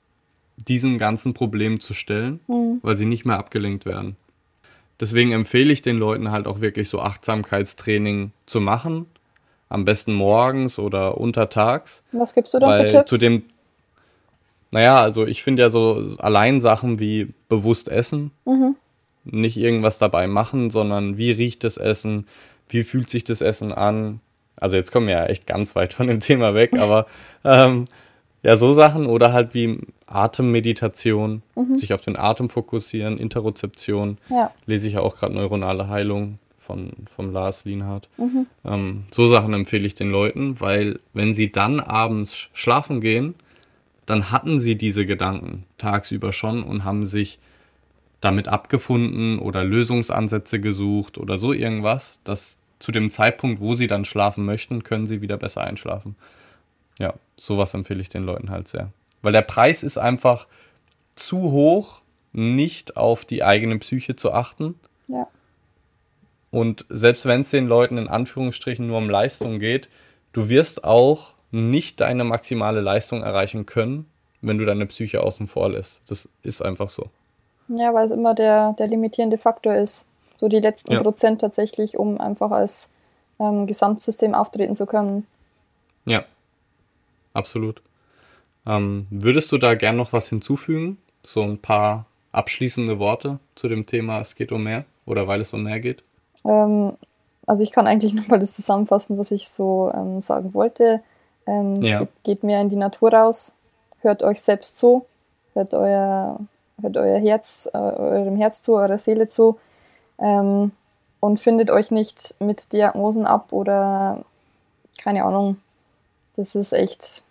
diesen 0.57 0.97
ganzen 0.97 1.33
Problemen 1.33 1.79
zu 1.79 1.93
stellen, 1.93 2.41
mhm. 2.47 2.79
weil 2.81 2.97
sie 2.97 3.05
nicht 3.05 3.25
mehr 3.25 3.37
abgelenkt 3.37 3.85
werden. 3.85 4.17
Deswegen 4.99 5.31
empfehle 5.31 5.71
ich 5.71 5.81
den 5.81 5.97
Leuten 5.97 6.31
halt 6.31 6.45
auch 6.45 6.59
wirklich 6.59 6.89
so 6.89 6.99
Achtsamkeitstraining 6.99 8.31
zu 8.45 8.59
machen. 8.59 9.05
Am 9.69 9.85
besten 9.85 10.13
morgens 10.13 10.77
oder 10.77 11.17
untertags. 11.17 12.03
Was 12.11 12.33
gibst 12.33 12.53
du 12.53 12.59
da 12.59 12.81
für 12.81 12.87
Tipps? 12.89 13.09
Zu 13.09 13.17
dem, 13.17 13.43
naja, 14.71 15.01
also 15.01 15.25
ich 15.25 15.43
finde 15.43 15.63
ja 15.63 15.69
so 15.69 16.15
allein 16.19 16.61
Sachen 16.61 16.99
wie 16.99 17.33
bewusst 17.47 17.89
essen, 17.89 18.31
mhm. 18.45 18.75
nicht 19.25 19.57
irgendwas 19.57 19.97
dabei 19.97 20.27
machen, 20.27 20.69
sondern 20.69 21.17
wie 21.17 21.31
riecht 21.31 21.63
das 21.63 21.77
Essen, 21.77 22.27
wie 22.67 22.83
fühlt 22.83 23.09
sich 23.09 23.23
das 23.23 23.41
Essen 23.41 23.71
an. 23.71 24.19
Also 24.55 24.75
jetzt 24.75 24.91
kommen 24.91 25.07
wir 25.07 25.15
ja 25.15 25.25
echt 25.25 25.47
ganz 25.47 25.75
weit 25.75 25.93
von 25.93 26.07
dem 26.07 26.19
Thema 26.19 26.53
weg, 26.53 26.73
aber 26.79 27.07
ähm, 27.43 27.85
ja, 28.43 28.57
so 28.57 28.73
Sachen 28.73 29.05
oder 29.05 29.33
halt 29.33 29.53
wie 29.53 29.79
Atemmeditation, 30.05 31.41
mhm. 31.55 31.77
sich 31.77 31.93
auf 31.93 32.01
den 32.01 32.15
Atem 32.15 32.49
fokussieren, 32.49 33.17
Interozeption. 33.17 34.17
Ja. 34.29 34.51
Lese 34.65 34.87
ich 34.87 34.93
ja 34.93 35.01
auch 35.01 35.17
gerade 35.17 35.33
neuronale 35.33 35.89
Heilung 35.89 36.39
von, 36.59 36.91
von 37.15 37.33
Lars 37.33 37.65
Lienhardt. 37.65 38.07
Mhm. 38.17 38.45
Ähm, 38.63 39.03
so 39.11 39.25
Sachen 39.27 39.53
empfehle 39.53 39.85
ich 39.85 39.95
den 39.95 40.11
Leuten, 40.11 40.61
weil 40.61 40.99
wenn 41.13 41.33
sie 41.33 41.51
dann 41.51 41.79
abends 41.79 42.47
schlafen 42.53 43.01
gehen, 43.01 43.35
dann 44.09 44.31
hatten 44.31 44.59
sie 44.59 44.75
diese 44.75 45.05
Gedanken 45.05 45.65
tagsüber 45.77 46.33
schon 46.33 46.63
und 46.63 46.83
haben 46.83 47.05
sich 47.05 47.39
damit 48.21 48.47
abgefunden 48.47 49.39
oder 49.39 49.63
Lösungsansätze 49.63 50.59
gesucht 50.59 51.17
oder 51.17 51.37
so 51.37 51.53
irgendwas, 51.53 52.19
dass 52.23 52.57
zu 52.79 52.91
dem 52.91 53.09
Zeitpunkt, 53.09 53.61
wo 53.61 53.75
sie 53.75 53.87
dann 53.87 54.05
schlafen 54.05 54.45
möchten, 54.45 54.83
können 54.83 55.05
sie 55.05 55.21
wieder 55.21 55.37
besser 55.37 55.61
einschlafen. 55.61 56.15
Ja, 56.97 57.13
sowas 57.37 57.73
empfehle 57.73 58.01
ich 58.01 58.09
den 58.09 58.23
Leuten 58.23 58.49
halt 58.49 58.67
sehr. 58.67 58.91
Weil 59.21 59.33
der 59.33 59.41
Preis 59.41 59.83
ist 59.83 59.97
einfach 59.97 60.47
zu 61.15 61.51
hoch, 61.51 62.01
nicht 62.31 62.97
auf 62.97 63.25
die 63.25 63.43
eigene 63.43 63.77
Psyche 63.79 64.15
zu 64.15 64.31
achten. 64.31 64.75
Ja. 65.07 65.27
Und 66.51 66.85
selbst 66.89 67.25
wenn 67.25 67.41
es 67.41 67.51
den 67.51 67.67
Leuten 67.67 67.97
in 67.97 68.07
Anführungsstrichen 68.07 68.87
nur 68.87 68.97
um 68.97 69.09
Leistung 69.09 69.59
geht, 69.59 69.89
du 70.33 70.49
wirst 70.49 70.83
auch 70.83 71.35
nicht 71.51 72.01
deine 72.01 72.23
maximale 72.23 72.81
Leistung 72.81 73.23
erreichen 73.23 73.65
können, 73.65 74.05
wenn 74.41 74.57
du 74.57 74.65
deine 74.65 74.85
Psyche 74.85 75.21
außen 75.21 75.47
vor 75.47 75.69
lässt. 75.69 76.01
Das 76.07 76.27
ist 76.43 76.61
einfach 76.61 76.89
so. 76.89 77.09
Ja, 77.67 77.93
weil 77.93 78.05
es 78.05 78.11
immer 78.11 78.33
der, 78.33 78.73
der 78.73 78.87
limitierende 78.87 79.37
Faktor 79.37 79.75
ist. 79.75 80.07
So 80.39 80.47
die 80.47 80.59
letzten 80.59 80.93
ja. 80.93 81.01
Prozent 81.01 81.41
tatsächlich, 81.41 81.97
um 81.97 82.19
einfach 82.19 82.51
als 82.51 82.89
ähm, 83.39 83.67
Gesamtsystem 83.67 84.33
auftreten 84.33 84.75
zu 84.75 84.85
können. 84.85 85.27
Ja, 86.05 86.23
absolut. 87.33 87.81
Ähm, 88.65 89.07
würdest 89.09 89.51
du 89.51 89.57
da 89.57 89.75
gern 89.75 89.97
noch 89.97 90.13
was 90.13 90.29
hinzufügen? 90.29 90.97
So 91.23 91.43
ein 91.43 91.57
paar 91.57 92.05
abschließende 92.31 92.99
Worte 92.99 93.39
zu 93.55 93.67
dem 93.67 93.85
Thema 93.85 94.21
Es 94.21 94.35
geht 94.35 94.51
um 94.51 94.63
mehr 94.63 94.85
oder 95.05 95.27
weil 95.27 95.41
es 95.41 95.53
um 95.53 95.63
mehr 95.63 95.79
geht? 95.79 96.03
Ähm, 96.45 96.93
also 97.45 97.63
ich 97.63 97.71
kann 97.71 97.87
eigentlich 97.87 98.13
nochmal 98.15 98.39
das 98.39 98.55
zusammenfassen, 98.55 99.17
was 99.17 99.31
ich 99.31 99.49
so 99.49 99.91
ähm, 99.93 100.21
sagen 100.21 100.53
wollte. 100.53 101.01
Ähm, 101.49 101.81
ja. 101.81 101.99
geht, 101.99 102.23
geht, 102.23 102.43
mehr 102.43 102.61
in 102.61 102.69
die 102.69 102.75
Natur 102.75 103.13
raus, 103.13 103.55
hört 104.01 104.23
euch 104.23 104.41
selbst 104.41 104.77
zu, 104.77 105.05
hört 105.53 105.73
euer, 105.73 106.39
hört 106.81 106.97
euer 106.97 107.19
Herz, 107.19 107.69
äh, 107.73 107.77
eurem 107.77 108.35
Herz 108.35 108.61
zu, 108.61 108.75
eurer 108.75 108.97
Seele 108.97 109.27
zu 109.27 109.57
ähm, 110.19 110.71
und 111.19 111.39
findet 111.39 111.69
euch 111.69 111.91
nicht 111.91 112.35
mit 112.39 112.71
Diagnosen 112.73 113.25
ab 113.25 113.51
oder 113.51 114.23
keine 115.01 115.23
Ahnung. 115.23 115.57
Das 116.35 116.55
ist 116.55 116.73
echt 116.73 117.23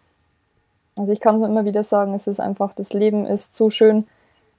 also 0.99 1.13
ich 1.13 1.21
kann 1.21 1.37
es 1.37 1.43
immer 1.43 1.65
wieder 1.65 1.83
sagen, 1.83 2.15
es 2.15 2.27
ist 2.27 2.41
einfach, 2.41 2.75
das 2.75 2.93
Leben 2.93 3.27
ist 3.27 3.55
zu 3.55 3.71
schön, 3.71 4.07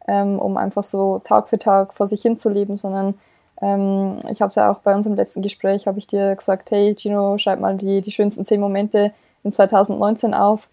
ähm, 0.08 0.40
um 0.40 0.58
einfach 0.58 0.84
so 0.84 1.20
Tag 1.20 1.50
für 1.50 1.60
Tag 1.60 1.94
vor 1.94 2.08
sich 2.08 2.22
hin 2.22 2.38
zu 2.38 2.50
leben, 2.50 2.78
sondern 2.78 3.16
ähm, 3.62 4.20
ich 4.30 4.42
habe 4.42 4.50
es 4.50 4.56
ja 4.56 4.72
auch 4.72 4.80
bei 4.80 4.96
unserem 4.96 5.16
letzten 5.16 5.42
Gespräch, 5.42 5.86
habe 5.86 6.00
ich 6.00 6.08
dir 6.08 6.36
gesagt, 6.36 6.72
hey 6.72 6.96
Gino, 6.98 7.38
schreib 7.38 7.60
mal 7.60 7.76
die, 7.76 8.02
die 8.02 8.12
schönsten 8.12 8.46
zehn 8.46 8.62
Momente 8.62 9.12
in 9.44 9.52
2019 9.52 10.34
auf. 10.34 10.70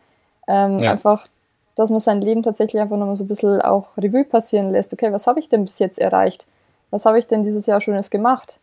Ähm, 0.47 0.79
ja. 0.81 0.93
Einfach, 0.93 1.29
dass 1.75 1.91
man 1.91 2.01
sein 2.01 2.21
Leben 2.21 2.43
tatsächlich 2.43 2.81
einfach 2.81 2.97
nochmal 2.97 3.17
so 3.17 3.25
ein 3.25 3.29
bisschen 3.29 3.61
auch 3.61 3.97
Revue 3.97 4.25
passieren 4.25 4.73
lässt. 4.73 4.93
Okay, 4.93 5.13
was 5.13 5.27
habe 5.27 5.41
ich 5.41 5.49
denn 5.49 5.65
bis 5.65 5.79
jetzt 5.79 5.99
erreicht? 5.99 6.47
Was 6.91 7.05
habe 7.05 7.19
ich 7.19 7.27
denn 7.27 7.43
dieses 7.43 7.67
Jahr 7.67 7.81
Schönes 7.81 8.11
gemacht? 8.11 8.61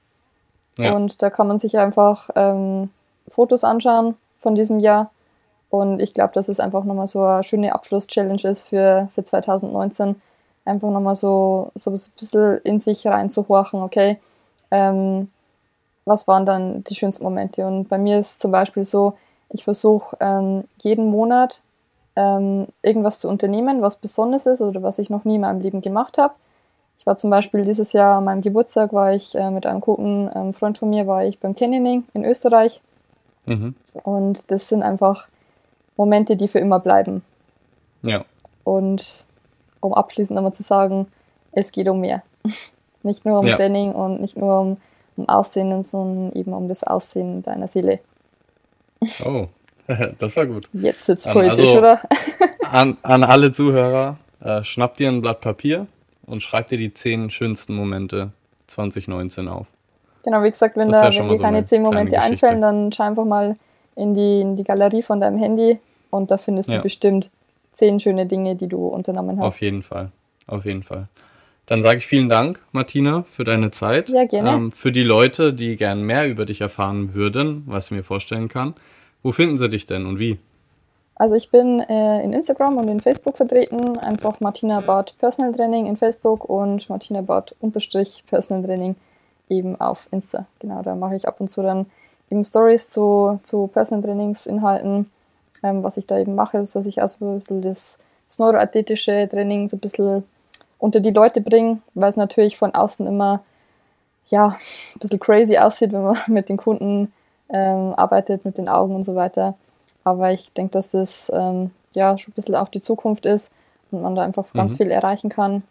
Ja. 0.77 0.95
Und 0.95 1.21
da 1.21 1.29
kann 1.29 1.47
man 1.47 1.59
sich 1.59 1.77
einfach 1.77 2.29
ähm, 2.35 2.89
Fotos 3.27 3.63
anschauen 3.63 4.15
von 4.39 4.55
diesem 4.55 4.79
Jahr. 4.79 5.11
Und 5.69 5.99
ich 5.99 6.13
glaube, 6.13 6.33
dass 6.33 6.49
es 6.49 6.59
einfach 6.59 6.83
nochmal 6.83 7.07
so 7.07 7.23
eine 7.23 7.43
schöne 7.43 7.73
Abschluss-Challenge 7.73 8.43
ist 8.43 8.61
für, 8.61 9.09
für 9.13 9.23
2019. 9.23 10.21
Einfach 10.65 10.89
nochmal 10.89 11.15
so, 11.15 11.71
so 11.75 11.91
ein 11.91 11.93
bisschen 11.93 12.57
in 12.63 12.79
sich 12.79 13.05
reinzuhorchen, 13.05 13.81
okay, 13.81 14.19
ähm, 14.71 15.29
was 16.05 16.27
waren 16.27 16.45
dann 16.45 16.83
die 16.83 16.95
schönsten 16.95 17.23
Momente? 17.23 17.65
Und 17.65 17.89
bei 17.89 17.97
mir 17.97 18.19
ist 18.19 18.41
zum 18.41 18.51
Beispiel 18.51 18.83
so, 18.83 19.13
ich 19.53 19.63
versuche 19.63 20.17
ähm, 20.19 20.65
jeden 20.81 21.07
Monat 21.07 21.61
ähm, 22.15 22.67
irgendwas 22.81 23.19
zu 23.19 23.29
unternehmen, 23.29 23.81
was 23.81 23.95
besonders 23.97 24.45
ist 24.45 24.61
oder 24.61 24.83
was 24.83 24.99
ich 24.99 25.09
noch 25.09 25.23
nie 25.23 25.35
in 25.35 25.41
meinem 25.41 25.61
Leben 25.61 25.81
gemacht 25.81 26.17
habe. 26.17 26.33
Ich 26.97 27.05
war 27.05 27.17
zum 27.17 27.29
Beispiel 27.29 27.63
dieses 27.63 27.93
Jahr 27.93 28.17
an 28.17 28.25
meinem 28.25 28.41
Geburtstag, 28.41 28.93
war 28.93 29.13
ich 29.13 29.35
äh, 29.35 29.51
mit 29.51 29.65
einem 29.65 29.81
guten 29.81 30.29
ähm, 30.33 30.53
Freund 30.53 30.77
von 30.77 30.89
mir, 30.89 31.07
war 31.07 31.23
ich 31.23 31.39
beim 31.39 31.55
Canyoning 31.55 32.05
in 32.13 32.25
Österreich. 32.25 32.81
Mhm. 33.45 33.75
Und 34.03 34.51
das 34.51 34.69
sind 34.69 34.83
einfach 34.83 35.27
Momente, 35.97 36.35
die 36.35 36.47
für 36.47 36.59
immer 36.59 36.79
bleiben. 36.79 37.23
Ja. 38.01 38.25
Und 38.63 39.27
um 39.81 39.93
abschließend 39.93 40.35
nochmal 40.35 40.53
zu 40.53 40.63
sagen, 40.63 41.07
es 41.51 41.71
geht 41.71 41.89
um 41.89 41.99
mehr. 41.99 42.23
nicht 43.03 43.25
nur 43.25 43.39
um 43.39 43.47
ja. 43.47 43.55
Training 43.55 43.91
und 43.91 44.21
nicht 44.21 44.37
nur 44.37 44.59
um, 44.59 44.77
um 45.17 45.29
Aussehen, 45.29 45.83
sondern 45.83 46.31
eben 46.33 46.53
um 46.53 46.67
das 46.67 46.83
Aussehen 46.83 47.43
deiner 47.43 47.67
Seele. 47.67 47.99
Oh, 49.25 49.47
das 50.19 50.35
war 50.35 50.45
gut. 50.45 50.69
Jetzt 50.73 51.05
sitzt 51.05 51.29
politisch, 51.29 51.67
also, 51.67 51.79
oder? 51.79 52.01
an, 52.71 52.97
an 53.01 53.23
alle 53.23 53.51
Zuhörer, 53.51 54.17
äh, 54.41 54.63
schnappt 54.63 54.99
dir 54.99 55.09
ein 55.09 55.21
Blatt 55.21 55.41
Papier 55.41 55.87
und 56.25 56.41
schreibt 56.41 56.71
dir 56.71 56.77
die 56.77 56.93
zehn 56.93 57.29
schönsten 57.29 57.75
Momente 57.75 58.31
2019 58.67 59.47
auf. 59.47 59.67
Genau, 60.23 60.41
wie 60.43 60.49
gesagt, 60.49 60.77
wenn, 60.77 60.89
da, 60.89 61.03
wenn 61.03 61.27
dir 61.27 61.37
so 61.37 61.43
keine 61.43 61.65
zehn 61.65 61.81
Momente 61.81 62.19
einfallen, 62.19 62.61
dann 62.61 62.91
schau 62.91 63.03
einfach 63.03 63.25
mal 63.25 63.57
in 63.95 64.13
die, 64.13 64.41
in 64.41 64.55
die 64.55 64.63
Galerie 64.63 65.01
von 65.01 65.19
deinem 65.19 65.37
Handy 65.37 65.79
und 66.09 66.31
da 66.31 66.37
findest 66.37 66.69
ja. 66.69 66.77
du 66.77 66.83
bestimmt 66.83 67.29
zehn 67.73 67.99
schöne 67.99 68.25
Dinge, 68.25 68.55
die 68.55 68.67
du 68.67 68.87
unternommen 68.87 69.39
hast. 69.39 69.45
Auf 69.45 69.61
jeden 69.61 69.83
Fall, 69.83 70.11
auf 70.47 70.65
jeden 70.65 70.83
Fall. 70.83 71.07
Dann 71.65 71.81
sage 71.81 71.99
ich 71.99 72.07
vielen 72.07 72.27
Dank, 72.27 72.59
Martina, 72.71 73.23
für 73.23 73.45
deine 73.45 73.71
Zeit. 73.71 74.09
Ja, 74.09 74.25
gerne. 74.25 74.51
Ähm, 74.51 74.71
für 74.71 74.91
die 74.91 75.03
Leute, 75.03 75.53
die 75.53 75.77
gern 75.77 76.01
mehr 76.01 76.27
über 76.27 76.45
dich 76.45 76.59
erfahren 76.59 77.13
würden, 77.13 77.63
was 77.67 77.85
ich 77.85 77.91
mir 77.91 78.03
vorstellen 78.03 78.49
kann, 78.49 78.73
wo 79.21 79.31
finden 79.31 79.57
sie 79.57 79.69
dich 79.69 79.85
denn 79.85 80.05
und 80.05 80.19
wie? 80.19 80.37
Also 81.15 81.35
ich 81.35 81.51
bin 81.51 81.79
äh, 81.79 82.21
in 82.21 82.33
Instagram 82.33 82.77
und 82.77 82.89
in 82.89 82.99
Facebook 82.99 83.37
vertreten, 83.37 83.97
einfach 83.99 84.39
Martina 84.39 84.81
Bart 84.81 85.15
Personal 85.19 85.53
Training 85.53 85.85
in 85.85 85.95
Facebook 85.95 86.49
und 86.49 86.89
Martina 86.89 87.21
Bart 87.21 87.55
unterstrich 87.61 88.23
Personal 88.27 88.65
Training 88.65 88.95
eben 89.49 89.79
auf 89.79 90.07
Insta. 90.11 90.47
Genau, 90.59 90.81
da 90.81 90.95
mache 90.95 91.15
ich 91.15 91.27
ab 91.27 91.39
und 91.39 91.49
zu 91.49 91.61
dann 91.61 91.85
eben 92.29 92.43
Stories 92.43 92.89
zu, 92.89 93.39
zu 93.43 93.67
Personal 93.67 94.03
Trainingsinhalten. 94.03 95.09
Ähm, 95.61 95.83
was 95.83 95.97
ich 95.97 96.07
da 96.07 96.17
eben 96.17 96.35
mache, 96.35 96.57
ist, 96.57 96.75
dass 96.75 96.87
ich 96.87 97.01
auch 97.01 97.07
so 97.07 97.25
ein 97.25 97.35
bisschen 97.35 97.61
das, 97.61 97.99
das 98.27 98.39
neuroathletische 98.39 99.29
Training 99.29 99.67
so 99.67 99.77
ein 99.77 99.81
bisschen 99.81 100.23
unter 100.83 100.99
die 100.99 101.11
Leute 101.11 101.39
bringe, 101.39 101.79
weil 101.93 102.09
es 102.09 102.17
natürlich 102.17 102.57
von 102.57 102.75
außen 102.75 103.07
immer 103.07 103.41
ja, 104.27 104.47
ein 104.47 104.99
bisschen 104.99 105.19
crazy 105.19 105.57
aussieht, 105.57 105.93
wenn 105.93 106.03
man 106.03 106.17
mit 106.27 106.49
den 106.49 106.57
Kunden 106.57 107.13
ähm, 107.49 107.93
arbeitet, 107.95 108.43
mit 108.43 108.57
den 108.57 108.67
Augen 108.67 108.93
und 108.93 109.03
so 109.03 109.15
weiter. 109.15 109.55
Aber 110.03 110.33
ich 110.33 110.51
denke, 110.51 110.71
dass 110.71 110.91
das 110.91 111.31
ähm, 111.33 111.71
ja 111.93 112.17
schon 112.17 112.33
ein 112.33 112.35
bisschen 112.35 112.55
auch 112.55 112.67
die 112.67 112.81
Zukunft 112.81 113.25
ist 113.25 113.55
und 113.91 114.01
man 114.01 114.13
da 114.13 114.23
einfach 114.23 114.45
ganz 114.53 114.73
mhm. 114.73 114.77
viel 114.77 114.91
erreichen 114.91 115.29
kann. 115.29 115.63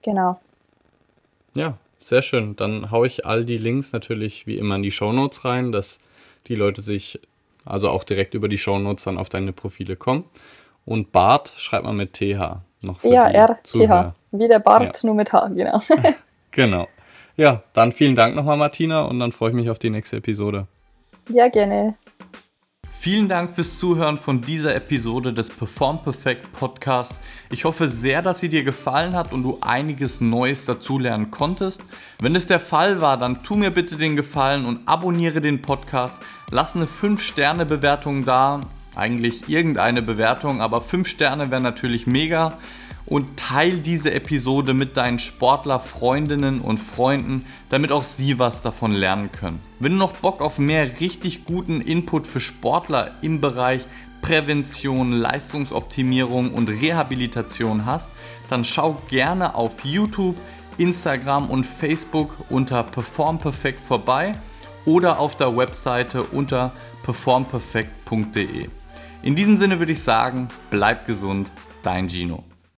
Genau. 0.00 0.40
Ja, 1.52 1.74
sehr 2.00 2.22
schön. 2.22 2.56
Dann 2.56 2.90
haue 2.90 3.06
ich 3.06 3.26
all 3.26 3.44
die 3.44 3.58
Links 3.58 3.92
natürlich 3.92 4.46
wie 4.46 4.56
immer 4.56 4.76
in 4.76 4.82
die 4.82 4.90
Shownotes 4.90 5.44
rein, 5.44 5.70
dass 5.70 5.98
die 6.46 6.54
Leute 6.54 6.80
sich 6.80 7.20
also 7.66 7.90
auch 7.90 8.04
direkt 8.04 8.32
über 8.32 8.48
die 8.48 8.56
Shownotes 8.56 9.04
dann 9.04 9.18
auf 9.18 9.28
deine 9.28 9.52
Profile 9.52 9.96
kommen. 9.96 10.24
Und 10.86 11.12
Bart 11.12 11.52
schreibt 11.58 11.84
man 11.84 11.96
mit 11.96 12.14
TH. 12.14 12.62
Noch 12.82 13.00
für 13.00 13.08
ja, 13.08 13.28
R, 13.28 13.58
TH. 13.62 14.14
Wie 14.30 14.48
der 14.48 14.58
Bart, 14.58 15.02
ja. 15.02 15.06
nur 15.06 15.14
mit 15.14 15.32
H, 15.32 15.48
genau. 15.48 15.80
genau. 16.50 16.88
Ja, 17.36 17.62
dann 17.72 17.92
vielen 17.92 18.14
Dank 18.14 18.34
nochmal, 18.34 18.56
Martina, 18.56 19.02
und 19.02 19.18
dann 19.20 19.32
freue 19.32 19.50
ich 19.50 19.56
mich 19.56 19.70
auf 19.70 19.78
die 19.78 19.90
nächste 19.90 20.16
Episode. 20.16 20.66
Ja, 21.28 21.48
gerne. 21.48 21.96
Vielen 23.00 23.28
Dank 23.28 23.54
fürs 23.54 23.78
Zuhören 23.78 24.18
von 24.18 24.40
dieser 24.40 24.74
Episode 24.74 25.32
des 25.32 25.50
Perform 25.50 26.02
Perfect 26.02 26.52
Podcasts. 26.52 27.20
Ich 27.48 27.64
hoffe 27.64 27.86
sehr, 27.86 28.22
dass 28.22 28.40
sie 28.40 28.48
dir 28.48 28.64
gefallen 28.64 29.14
hat 29.14 29.32
und 29.32 29.44
du 29.44 29.58
einiges 29.60 30.20
Neues 30.20 30.64
dazulernen 30.64 31.30
konntest. 31.30 31.80
Wenn 32.20 32.34
es 32.34 32.48
der 32.48 32.58
Fall 32.58 33.00
war, 33.00 33.16
dann 33.16 33.44
tu 33.44 33.54
mir 33.54 33.70
bitte 33.70 33.96
den 33.96 34.16
Gefallen 34.16 34.66
und 34.66 34.80
abonniere 34.86 35.40
den 35.40 35.62
Podcast. 35.62 36.20
Lass 36.50 36.74
eine 36.74 36.86
5-Sterne-Bewertung 36.86 38.24
da. 38.24 38.62
Eigentlich 38.98 39.48
irgendeine 39.48 40.02
Bewertung, 40.02 40.60
aber 40.60 40.80
5 40.80 41.06
Sterne 41.06 41.52
wären 41.52 41.62
natürlich 41.62 42.08
mega 42.08 42.58
und 43.06 43.38
teile 43.38 43.76
diese 43.76 44.12
Episode 44.12 44.74
mit 44.74 44.96
deinen 44.96 45.20
Sportler-Freundinnen 45.20 46.60
und 46.60 46.78
Freunden, 46.78 47.46
damit 47.70 47.92
auch 47.92 48.02
sie 48.02 48.40
was 48.40 48.60
davon 48.60 48.92
lernen 48.92 49.30
können. 49.30 49.60
Wenn 49.78 49.92
du 49.92 49.98
noch 49.98 50.14
Bock 50.14 50.40
auf 50.40 50.58
mehr 50.58 51.00
richtig 51.00 51.44
guten 51.44 51.80
Input 51.80 52.26
für 52.26 52.40
Sportler 52.40 53.12
im 53.22 53.40
Bereich 53.40 53.86
Prävention, 54.20 55.12
Leistungsoptimierung 55.12 56.52
und 56.52 56.68
Rehabilitation 56.68 57.86
hast, 57.86 58.08
dann 58.50 58.64
schau 58.64 59.00
gerne 59.08 59.54
auf 59.54 59.84
YouTube, 59.84 60.36
Instagram 60.76 61.50
und 61.50 61.64
Facebook 61.64 62.34
unter 62.50 62.82
Perform 62.82 63.38
Perfect 63.38 63.80
vorbei 63.80 64.32
oder 64.84 65.20
auf 65.20 65.36
der 65.36 65.56
Webseite 65.56 66.24
unter 66.24 66.72
performperfect.de. 67.04 68.68
In 69.22 69.34
diesem 69.34 69.56
Sinne 69.56 69.80
würde 69.80 69.92
ich 69.92 70.02
sagen, 70.02 70.48
bleib 70.70 71.06
gesund, 71.06 71.50
dein 71.82 72.08
Gino. 72.08 72.44